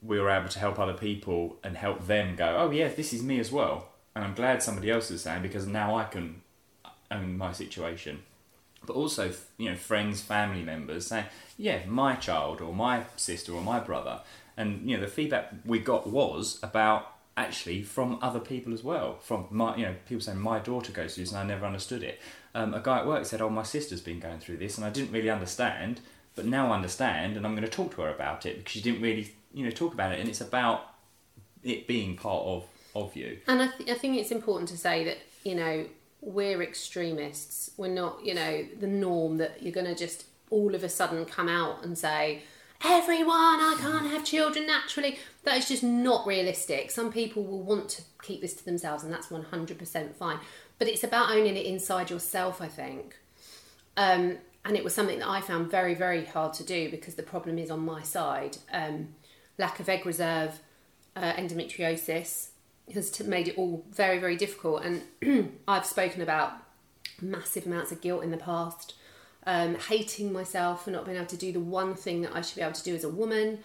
[0.03, 3.23] we were able to help other people and help them go, oh yeah, this is
[3.23, 3.88] me as well.
[4.19, 6.43] And I'm glad somebody else is saying because now I can
[7.09, 8.25] own my situation.
[8.85, 11.27] But also, you know, friends, family members saying,
[11.57, 14.23] yeah, my child or my sister or my brother.
[14.57, 19.19] And, you know, the feedback we got was about actually from other people as well.
[19.21, 22.03] From my, you know, people saying my daughter goes through this, and I never understood
[22.03, 22.19] it.
[22.57, 24.91] Um, a guy at work said, "Oh, my sister's been going through this, and I
[24.91, 26.01] didn't really understand,
[26.35, 28.81] but now I understand, and I'm going to talk to her about it because she
[28.81, 30.95] didn't really, you know, talk about it, and it's about
[31.63, 35.05] it being part of of you." And I, th- I think it's important to say
[35.05, 35.87] that you know
[36.21, 37.71] we're extremists.
[37.77, 41.25] We're not, you know, the norm that you're going to just all of a sudden
[41.25, 42.43] come out and say
[42.85, 45.19] everyone, I can't have children naturally.
[45.45, 46.91] That is just not realistic.
[46.91, 50.39] Some people will want to keep this to themselves, and that's 100% fine.
[50.79, 53.17] But it's about owning it inside yourself, I think.
[53.97, 57.23] Um, and it was something that I found very, very hard to do because the
[57.23, 58.59] problem is on my side.
[58.73, 59.09] Um,
[59.57, 60.61] lack of egg reserve,
[61.17, 62.49] uh, endometriosis
[62.93, 64.83] has made it all very, very difficult.
[64.85, 66.53] And I've spoken about
[67.21, 68.95] massive amounts of guilt in the past
[69.49, 72.57] um, hating myself for not being able to do the one thing that I should
[72.57, 73.61] be able to do as a woman.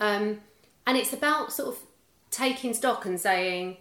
[0.00, 0.40] Um,
[0.84, 1.82] and it's about sort of
[2.30, 3.76] taking stock and saying,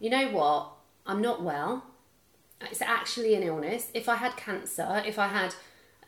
[0.00, 0.70] you know what,
[1.06, 1.84] I'm not well.
[2.62, 3.90] It's actually an illness.
[3.92, 5.54] If I had cancer, if I had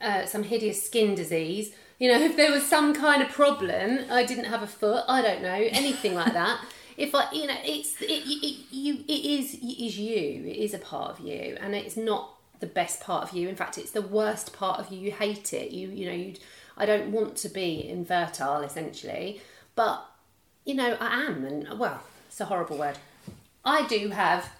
[0.00, 4.24] uh, some hideous skin disease, you know, if there was some kind of problem, I
[4.24, 6.64] didn't have a foot, I don't know, anything like that.
[6.96, 10.44] If I, you know, it's it, it, you, it is it is you.
[10.46, 13.48] It is a part of you, and it's not the best part of you.
[13.48, 14.98] In fact, it's the worst part of you.
[14.98, 15.70] You hate it.
[15.70, 16.34] You you know you.
[16.76, 19.40] I don't want to be infertile, essentially,
[19.74, 20.04] but
[20.64, 22.98] you know I am, and well, it's a horrible word.
[23.64, 24.50] I do have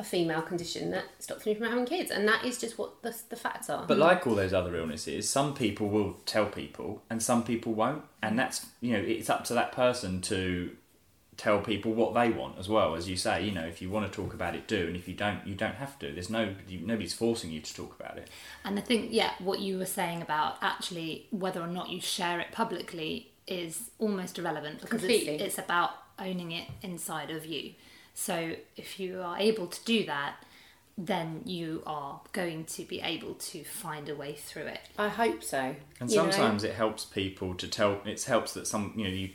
[0.00, 3.14] a female condition that stops me from having kids, and that is just what the,
[3.28, 3.84] the facts are.
[3.86, 8.02] But like all those other illnesses, some people will tell people, and some people won't,
[8.22, 10.76] and that's you know it's up to that person to
[11.40, 14.04] tell people what they want as well as you say you know if you want
[14.04, 16.54] to talk about it do and if you don't you don't have to there's no
[16.82, 18.28] nobody's forcing you to talk about it
[18.62, 22.40] and i think yeah what you were saying about actually whether or not you share
[22.40, 27.72] it publicly is almost irrelevant because it's, it's about owning it inside of you
[28.12, 30.36] so if you are able to do that
[30.98, 34.80] then you are going to be able to find a way through it.
[34.98, 35.74] I hope so.
[35.98, 36.68] And sometimes know?
[36.68, 38.02] it helps people to tell.
[38.04, 39.30] It helps that some you know you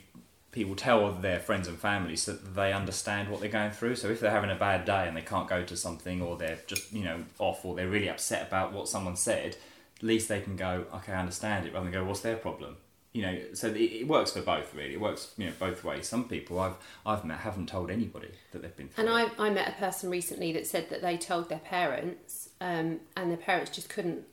[0.56, 3.94] people tell their friends and family so that they understand what they're going through.
[3.94, 6.58] So if they're having a bad day and they can't go to something, or they're
[6.66, 9.54] just you know off, or they're really upset about what someone said,
[9.98, 12.78] at least they can go, okay, I understand it, rather than go, what's their problem?
[13.12, 14.94] You know, so it, it works for both really.
[14.94, 16.08] It works you know both ways.
[16.08, 18.88] Some people I've I've met haven't told anybody that they've been.
[18.96, 23.00] and I I met a person recently that said that they told their parents, um,
[23.14, 24.24] and their parents just couldn't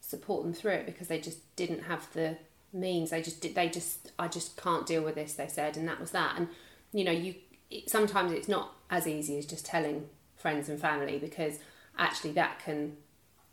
[0.00, 2.36] support them through it because they just didn't have the
[2.72, 3.10] means.
[3.10, 5.34] They just they just I just can't deal with this.
[5.34, 6.36] They said, and that was that.
[6.36, 6.48] And
[6.92, 7.34] you know, you
[7.70, 11.58] it, sometimes it's not as easy as just telling friends and family because
[11.98, 12.96] actually that can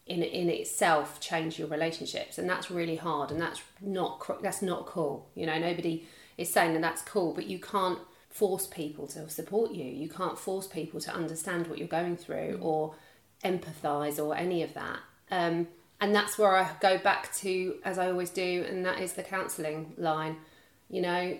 [0.05, 3.31] in in itself change your relationships, and that's really hard.
[3.31, 5.29] And that's not that's not cool.
[5.35, 6.05] You know, nobody
[6.37, 9.85] is saying that that's cool, but you can't force people to support you.
[9.85, 12.63] You can't force people to understand what you're going through mm.
[12.63, 12.95] or
[13.43, 14.99] empathize or any of that.
[15.31, 15.67] Um,
[16.01, 19.23] and that's where I go back to, as I always do, and that is the
[19.23, 20.37] counselling line.
[20.89, 21.37] You know,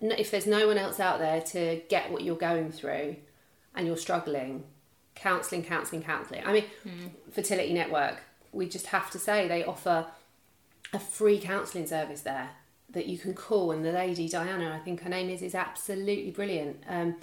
[0.00, 3.16] if there's no one else out there to get what you're going through
[3.74, 4.64] and you're struggling,
[5.14, 6.42] counselling, counselling, counselling.
[6.44, 7.10] I mean, mm.
[7.32, 8.20] Fertility Network,
[8.52, 10.06] we just have to say they offer
[10.92, 12.50] a free counselling service there
[12.90, 16.32] that you can call, and the lady Diana, I think her name is, is absolutely
[16.32, 16.82] brilliant.
[16.88, 17.16] Um,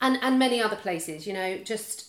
[0.00, 2.08] and and many other places, you know, just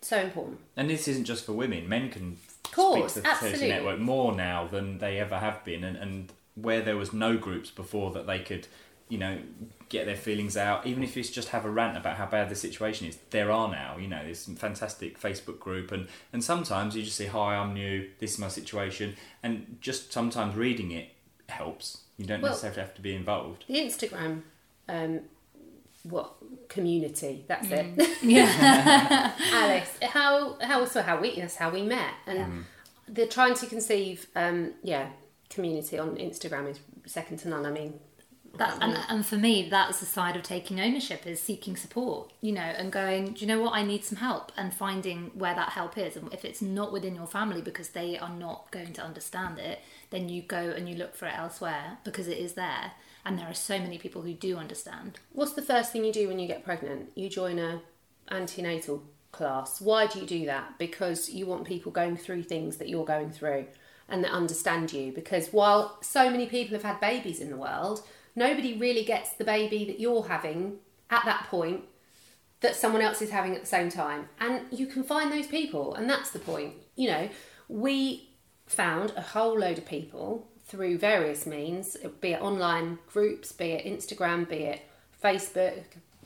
[0.00, 0.60] so important.
[0.76, 2.38] And this isn't just for women; men can
[2.78, 6.32] course, speak to the Fertility Network more now than they ever have been, and, and
[6.54, 8.66] where there was no groups before that they could,
[9.08, 9.38] you know,
[9.88, 12.54] get their feelings out, even if it's just have a rant about how bad the
[12.54, 13.18] situation is.
[13.30, 17.16] There are now, you know, there's some fantastic Facebook group, and and sometimes you just
[17.16, 18.08] say, "Hi, I'm new.
[18.18, 21.10] This is my situation," and just sometimes reading it
[21.48, 22.02] helps.
[22.16, 23.64] You don't well, necessarily have to be involved.
[23.68, 24.42] The Instagram
[24.88, 25.20] um,
[26.10, 26.34] what
[26.68, 27.44] community?
[27.48, 27.98] That's mm.
[27.98, 29.32] it yeah.
[29.52, 32.14] Alice how how also how we that's how we met.
[32.26, 32.48] And yeah.
[33.08, 35.10] they're trying to conceive um yeah
[35.50, 37.66] community on instagram is second to none.
[37.66, 38.00] I mean
[38.56, 42.50] that and, and for me that's the side of taking ownership is seeking support you
[42.50, 43.74] know and going do you know what?
[43.74, 46.16] I need some help and finding where that help is.
[46.16, 49.80] And if it's not within your family because they are not going to understand it
[50.10, 52.92] then you go and you look for it elsewhere because it is there
[53.28, 55.18] and there are so many people who do understand.
[55.32, 57.10] What's the first thing you do when you get pregnant?
[57.14, 57.82] You join a
[58.30, 59.02] antenatal
[59.32, 59.82] class.
[59.82, 60.78] Why do you do that?
[60.78, 63.66] Because you want people going through things that you're going through
[64.08, 65.12] and that understand you.
[65.12, 68.02] Because while so many people have had babies in the world,
[68.34, 70.78] nobody really gets the baby that you're having
[71.10, 71.84] at that point
[72.60, 74.30] that someone else is having at the same time.
[74.40, 76.76] And you can find those people, and that's the point.
[76.96, 77.28] You know,
[77.68, 78.30] we
[78.66, 83.86] found a whole load of people through various means, be it online groups, be it
[83.86, 84.82] Instagram, be it
[85.22, 85.82] Facebook,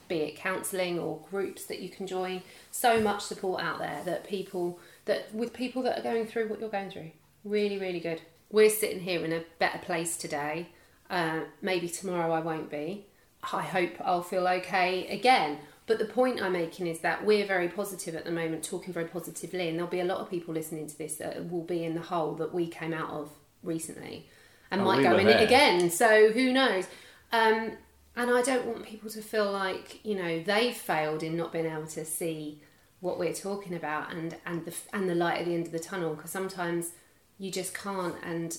[0.08, 2.42] be it counselling or groups that you can join.
[2.70, 6.60] So much support out there that people that with people that are going through what
[6.60, 7.12] you're going through.
[7.44, 8.20] Really, really good.
[8.50, 10.68] We're sitting here in a better place today.
[11.08, 13.06] Uh, maybe tomorrow I won't be.
[13.52, 15.58] I hope I'll feel okay again.
[15.86, 19.08] But the point I'm making is that we're very positive at the moment, talking very
[19.08, 21.94] positively, and there'll be a lot of people listening to this that will be in
[21.94, 23.30] the hole that we came out of
[23.62, 24.26] recently
[24.72, 25.90] and Oh, might we go in it again.
[25.90, 26.88] So who knows?
[27.30, 27.72] Um,
[28.16, 31.66] and I don't want people to feel like you know they've failed in not being
[31.66, 32.60] able to see
[33.00, 35.78] what we're talking about and and the and the light at the end of the
[35.78, 36.90] tunnel because sometimes
[37.38, 38.58] you just can't and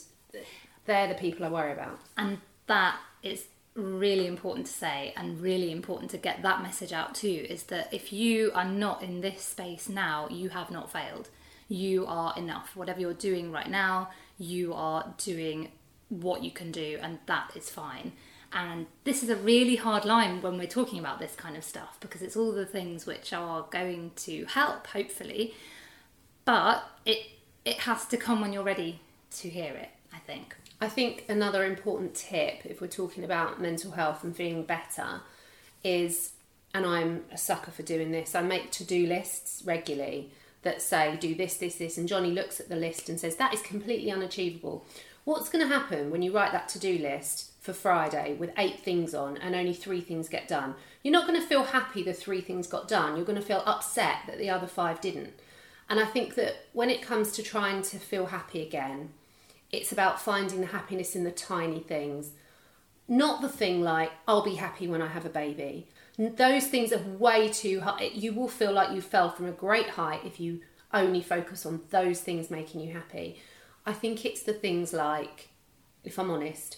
[0.85, 1.99] they're the people I worry about.
[2.17, 3.45] And that is
[3.75, 7.91] really important to say and really important to get that message out too is that
[7.91, 11.29] if you are not in this space now, you have not failed.
[11.69, 12.75] You are enough.
[12.75, 15.71] Whatever you're doing right now, you are doing
[16.21, 18.13] what you can do, and that is fine.
[18.51, 21.97] And this is a really hard line when we're talking about this kind of stuff
[21.99, 25.55] because it's all the things which are going to help, hopefully,
[26.45, 27.25] but it
[27.65, 28.99] it has to come when you're ready
[29.31, 29.89] to hear it.
[30.13, 30.55] I think.
[30.79, 35.21] I think another important tip, if we're talking about mental health and feeling better,
[35.83, 36.33] is,
[36.73, 40.31] and I'm a sucker for doing this, I make to do lists regularly
[40.63, 43.53] that say, do this, this, this, and Jonny looks at the list and says, that
[43.53, 44.85] is completely unachievable.
[45.25, 48.81] What's going to happen when you write that to do list for Friday with eight
[48.81, 50.75] things on and only three things get done?
[51.01, 53.15] You're not going to feel happy the three things got done.
[53.15, 55.33] You're going to feel upset that the other five didn't.
[55.89, 59.11] And I think that when it comes to trying to feel happy again,
[59.71, 62.31] it's about finding the happiness in the tiny things,
[63.07, 65.87] not the thing like, I'll be happy when I have a baby.
[66.17, 68.11] Those things are way too high.
[68.13, 70.61] You will feel like you fell from a great height if you
[70.93, 73.39] only focus on those things making you happy.
[73.85, 75.49] I think it's the things like,
[76.03, 76.77] if I'm honest,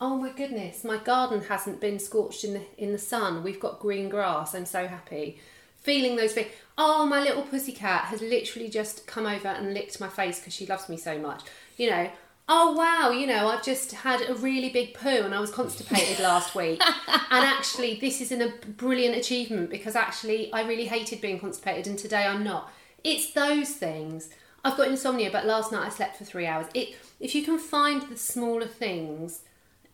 [0.00, 3.42] oh my goodness, my garden hasn't been scorched in the in the sun.
[3.42, 4.54] We've got green grass.
[4.54, 5.38] I'm so happy.
[5.80, 6.48] Feeling those things.
[6.78, 10.66] Oh, my little pussycat has literally just come over and licked my face because she
[10.66, 11.42] loves me so much.
[11.76, 12.10] You know.
[12.46, 16.20] Oh wow, you know, I've just had a really big poo and I was constipated
[16.20, 16.82] last week.
[17.30, 21.88] And actually, this is an, a brilliant achievement because actually, I really hated being constipated
[21.88, 22.72] and today I'm not.
[23.02, 24.28] It's those things.
[24.64, 26.66] I've got insomnia, but last night I slept for three hours.
[26.74, 29.40] It, if you can find the smaller things,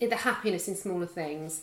[0.01, 1.62] the happiness in smaller things,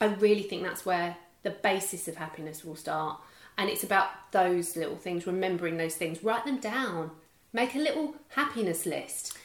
[0.00, 3.20] I really think that's where the basis of happiness will start.
[3.58, 7.10] And it's about those little things, remembering those things, write them down,
[7.52, 9.37] make a little happiness list.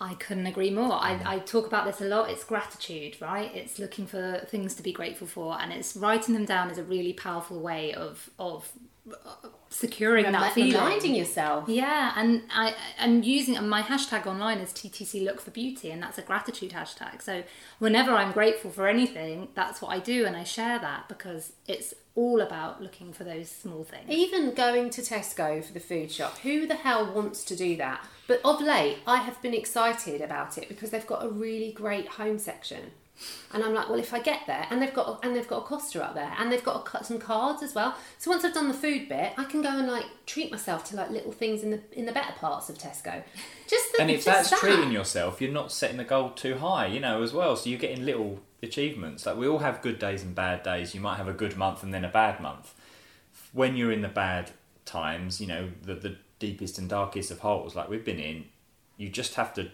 [0.00, 0.94] I couldn't agree more.
[0.94, 1.26] I, mm.
[1.26, 2.28] I talk about this a lot.
[2.28, 3.54] It's gratitude, right?
[3.54, 6.84] It's looking for things to be grateful for, and it's writing them down is a
[6.84, 8.70] really powerful way of of
[9.68, 10.72] securing that Remi- feeling.
[10.72, 11.68] reminding yourself.
[11.68, 16.02] Yeah, and I and using and my hashtag online is TTC Look for Beauty, and
[16.02, 17.22] that's a gratitude hashtag.
[17.22, 17.42] So
[17.78, 21.94] whenever I'm grateful for anything, that's what I do, and I share that because it's
[22.14, 24.08] all about looking for those small things.
[24.08, 28.06] Even going to Tesco for the food shop, who the hell wants to do that?
[28.28, 32.06] But of late, I have been excited about it because they've got a really great
[32.08, 32.92] home section.
[33.52, 35.60] And I'm like, well, if I get there, and they've got and they've got a
[35.66, 37.96] Costa up there, and they've got a, cut- some cards as well.
[38.18, 40.96] So once I've done the food bit, I can go and like treat myself to
[40.96, 43.22] like little things in the in the better parts of Tesco.
[43.68, 44.58] Just the, And if just that's that.
[44.58, 47.56] treating yourself, you're not setting the goal too high, you know, as well.
[47.56, 49.24] So you're getting little achievements.
[49.24, 50.94] Like we all have good days and bad days.
[50.94, 52.74] You might have a good month and then a bad month.
[53.52, 54.50] When you're in the bad
[54.84, 58.44] times, you know, the, the deepest and darkest of holes, like we've been in,
[58.98, 59.70] you just have to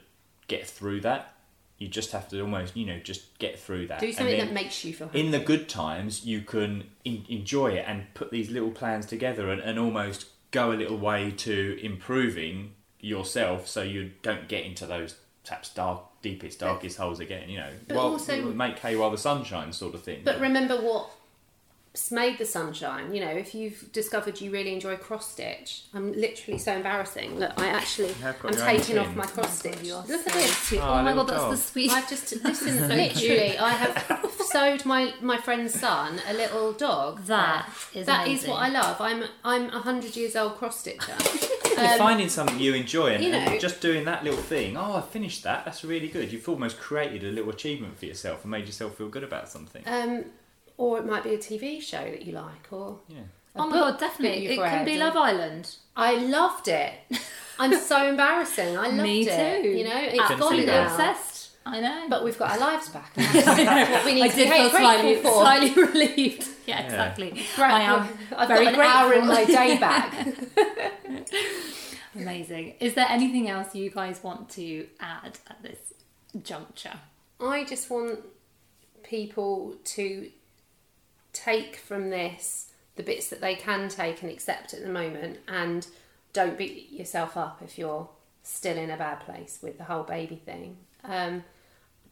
[0.46, 1.34] get through that.
[1.80, 4.00] You just have to almost, you know, just get through that.
[4.00, 5.18] do something that makes you feel happy.
[5.20, 9.50] in the good times, you can in- enjoy it and put these little plans together
[9.50, 14.84] and, and almost go a little way to improving yourself so you don't get into
[14.84, 15.14] those
[15.44, 17.70] perhaps dark, deepest, darkest holes again, you know.
[17.88, 20.20] but While- also- make hay while the sun shines, sort of thing.
[20.22, 21.10] But remember what
[22.12, 23.12] made the sunshine.
[23.12, 27.38] You know, if you've discovered you really enjoy cross stitch, I'm literally so embarrassing.
[27.38, 29.82] Look, I actually I'm taking off my cross stitch.
[29.82, 30.72] You are Look at this.
[30.74, 31.90] Oh, Oh, my little god, that's the sweet.
[31.90, 32.88] I've just listen.
[32.96, 37.24] literally, I have sewed my my friend's son a little dog.
[37.26, 38.00] That there.
[38.02, 39.00] is that is what I love.
[39.00, 41.14] I'm I'm a hundred years old cross stitcher.
[41.76, 44.76] you're finding something you enjoy and, you know- and just doing that little thing.
[44.76, 45.64] Oh, I finished that.
[45.64, 46.30] That's really good.
[46.32, 49.82] You've almost created a little achievement for yourself and made yourself feel good about something.
[49.86, 50.24] um,
[50.80, 53.18] or it might be a TV show that you like, or yeah.
[53.54, 54.42] Oh my god, definitely.
[54.44, 55.76] you've It can be Love Island.
[55.94, 56.92] I loved it.
[57.58, 58.78] I'm so embarrassing.
[58.78, 59.30] I loved Me too.
[59.30, 59.64] it.
[59.78, 60.86] You know, it's Absolutely gone now.
[60.90, 61.50] obsessed.
[61.66, 62.06] I know.
[62.08, 63.12] But we've got our lives back.
[63.16, 65.32] and That's what we need I to did feel grateful slightly, for.
[65.32, 66.48] slightly relieved.
[66.66, 66.84] Yeah, Yeah.
[66.86, 67.30] exactly.
[67.58, 70.26] Right, I am I've very got an hour in my day back.
[72.14, 72.74] Amazing.
[72.80, 75.78] Is there anything else you guys want to add at this
[76.42, 76.98] juncture?
[77.40, 78.20] I just want
[79.02, 80.30] people to
[81.32, 82.66] take from this
[82.96, 85.86] the bits that they can take and accept at the moment and
[86.32, 88.08] don't beat yourself up if you're
[88.42, 90.76] still in a bad place with the whole baby thing.
[91.04, 91.44] Um,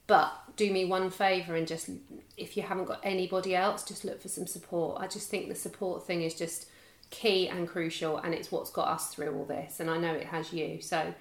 [0.07, 1.91] but do me one favour and just,
[2.37, 5.01] if you haven't got anybody else, just look for some support.
[5.01, 6.66] I just think the support thing is just
[7.11, 9.81] key and crucial and it's what's got us through all this.
[9.81, 10.81] And I know it has you.
[10.81, 11.12] So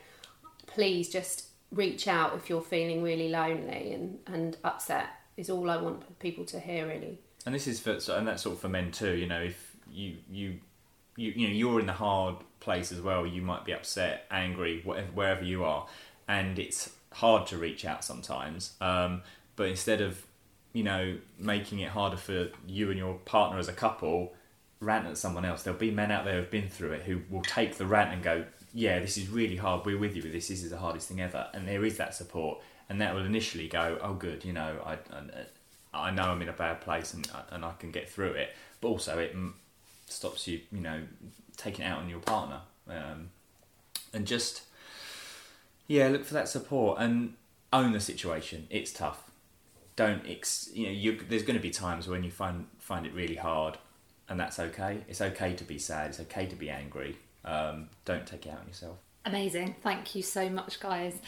[0.66, 5.78] please just reach out if you're feeling really lonely and, and upset, is all I
[5.78, 7.20] want people to hear, really.
[7.48, 10.18] And this is for, and that's sort of for men too, you know, if you,
[10.30, 10.60] you,
[11.16, 13.26] you, you know, you're in the hard place as well.
[13.26, 15.88] You might be upset, angry, whatever, wherever you are,
[16.28, 18.74] and it's hard to reach out sometimes.
[18.82, 19.22] Um,
[19.56, 20.26] but instead of
[20.74, 24.34] you know making it harder for you and your partner as a couple,
[24.82, 25.64] rant at someone else.
[25.64, 28.22] There'll be men out there who've been through it who will take the rant and
[28.22, 28.44] go,
[28.74, 29.86] "Yeah, this is really hard.
[29.86, 30.50] We're with you with this.
[30.50, 33.70] This is the hardest thing ever." And there is that support, and that will initially
[33.70, 34.44] go, "Oh, good.
[34.44, 35.46] You know, I." I
[36.12, 39.18] know I'm in a bad place and and I can get through it, but also
[39.20, 39.36] it
[40.08, 41.02] stops you, you know,
[41.58, 43.30] taking out on your partner, um,
[44.14, 44.64] and just
[45.88, 47.34] yeah, look for that support and
[47.72, 48.68] own the situation.
[48.70, 49.30] It's tough.
[49.96, 53.14] Don't ex, you know you, there's going to be times when you find find it
[53.14, 53.78] really hard,
[54.30, 55.00] and that's okay.
[55.08, 56.10] It's okay to be sad.
[56.10, 57.18] It's okay to be angry.
[57.44, 58.98] Um, don't take it out on yourself.
[59.26, 59.76] Amazing.
[59.82, 61.20] Thank you so much, guys.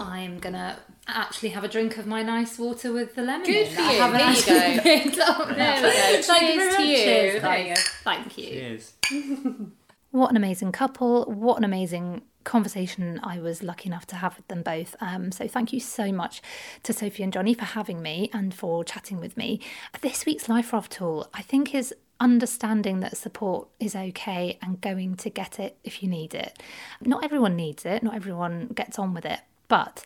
[0.00, 0.78] I'm gonna
[1.08, 3.46] actually have a drink of my nice water with the lemon.
[3.46, 3.98] Good for you.
[3.98, 5.44] There you go.
[5.54, 6.22] there we go.
[6.22, 6.96] Cheers to you.
[6.96, 7.80] Cheers, there you go.
[8.04, 8.44] Thank you.
[8.44, 8.94] Cheers.
[10.10, 11.24] what an amazing couple.
[11.24, 14.96] What an amazing conversation I was lucky enough to have with them both.
[15.00, 16.40] Um, so thank you so much
[16.84, 19.60] to Sophie and Jonny for having me and for chatting with me.
[20.00, 25.16] This week's Life Raft tool, I think, is understanding that support is okay and going
[25.16, 26.58] to get it if you need it.
[27.00, 30.04] Not everyone needs it, not everyone gets on with it, but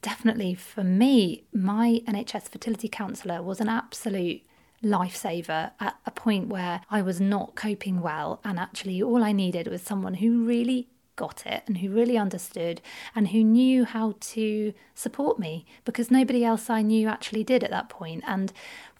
[0.00, 4.42] definitely for me, my NHS fertility counsellor was an absolute
[4.82, 8.40] lifesaver at a point where I was not coping well.
[8.44, 12.80] And actually, all I needed was someone who really got it and who really understood
[13.14, 17.70] and who knew how to support me because nobody else I knew actually did at
[17.70, 18.24] that point.
[18.26, 18.52] And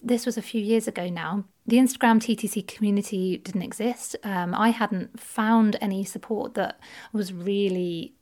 [0.03, 1.45] this was a few years ago now.
[1.67, 4.17] The Instagram TTC community didn't exist.
[4.25, 6.79] Um, I hadn't found any support that
[7.13, 8.15] was really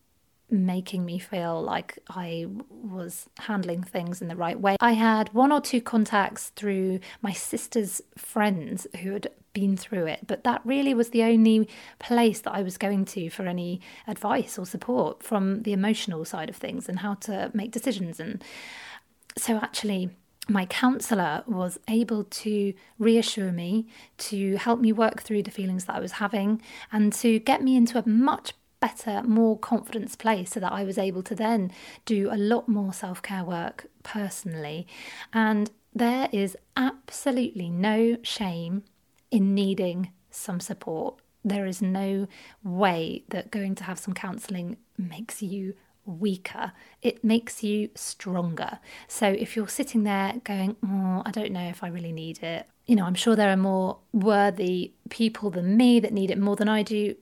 [0.50, 4.76] making me feel like I was handling things in the right way.
[4.80, 10.20] I had one or two contacts through my sister's friends who had been through it,
[10.26, 14.58] but that really was the only place that I was going to for any advice
[14.58, 18.20] or support from the emotional side of things and how to make decisions.
[18.20, 18.42] And
[19.36, 20.10] so, actually,
[20.48, 23.86] my counsellor was able to reassure me,
[24.18, 26.60] to help me work through the feelings that I was having,
[26.92, 30.98] and to get me into a much better, more confidence place so that I was
[30.98, 31.70] able to then
[32.04, 34.86] do a lot more self care work personally.
[35.32, 38.84] And there is absolutely no shame
[39.30, 41.16] in needing some support.
[41.44, 42.28] There is no
[42.62, 45.74] way that going to have some counselling makes you
[46.04, 46.72] weaker,
[47.02, 48.78] it makes you stronger.
[49.06, 52.66] So if you're sitting there going, oh, I don't know if I really need it,
[52.86, 56.56] you know, I'm sure there are more worthy people than me that need it more
[56.56, 57.14] than I do.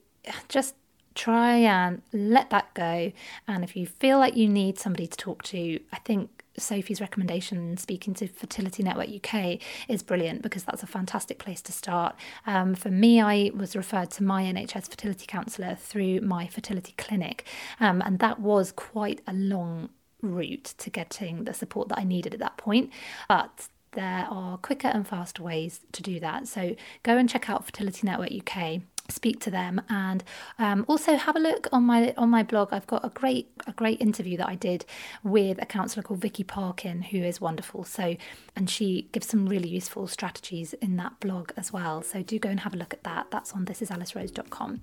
[0.49, 0.75] Just
[1.19, 3.13] try and let that go.
[3.47, 7.77] And if you feel like you need somebody to talk to, I think Sophie's recommendation,
[7.77, 12.17] speaking to Fertility Network UK, is brilliant because that's a fantastic place to start.
[12.47, 17.47] Um, for me, I was referred to my NHS fertility counsellor through my fertility clinic,
[17.81, 19.91] um, and that was quite a long
[20.23, 22.91] route to getting the support that I needed at that point.
[23.29, 26.47] But there are quicker and faster ways to do that.
[26.47, 30.23] So go and check out Fertility Network UK speak to them and
[30.59, 32.73] um, also have a look on my on my blog.
[32.73, 34.85] I've got a great a great interview that i did
[35.23, 37.85] with a counsellor called vicky parkin who is wonderful.
[37.85, 38.17] So
[38.55, 42.03] and she gives some really useful strategies in that blog as well.
[42.03, 43.31] So do go and have a look at that.
[43.31, 44.81] That's on thisisalicerose.com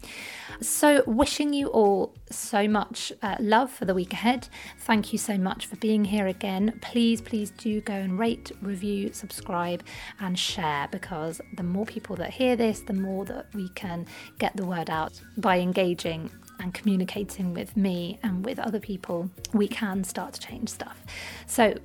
[0.62, 4.48] so wishing you all so much uh, love for the week ahead.
[4.80, 6.80] Thank you so much for being here again.
[6.82, 9.84] Please please do go and rate review subscribe
[10.20, 14.06] and share because the more people that hear this the more that we can
[14.40, 19.68] get the word out by engaging and communicating with me and with other people, we
[19.68, 21.04] can start to change stuff.
[21.48, 21.76] So,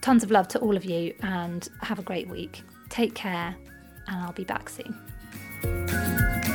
[0.00, 2.62] tons of love to all of you and have a great week.
[2.88, 3.54] Take care,
[4.08, 6.51] and I'll be back soon.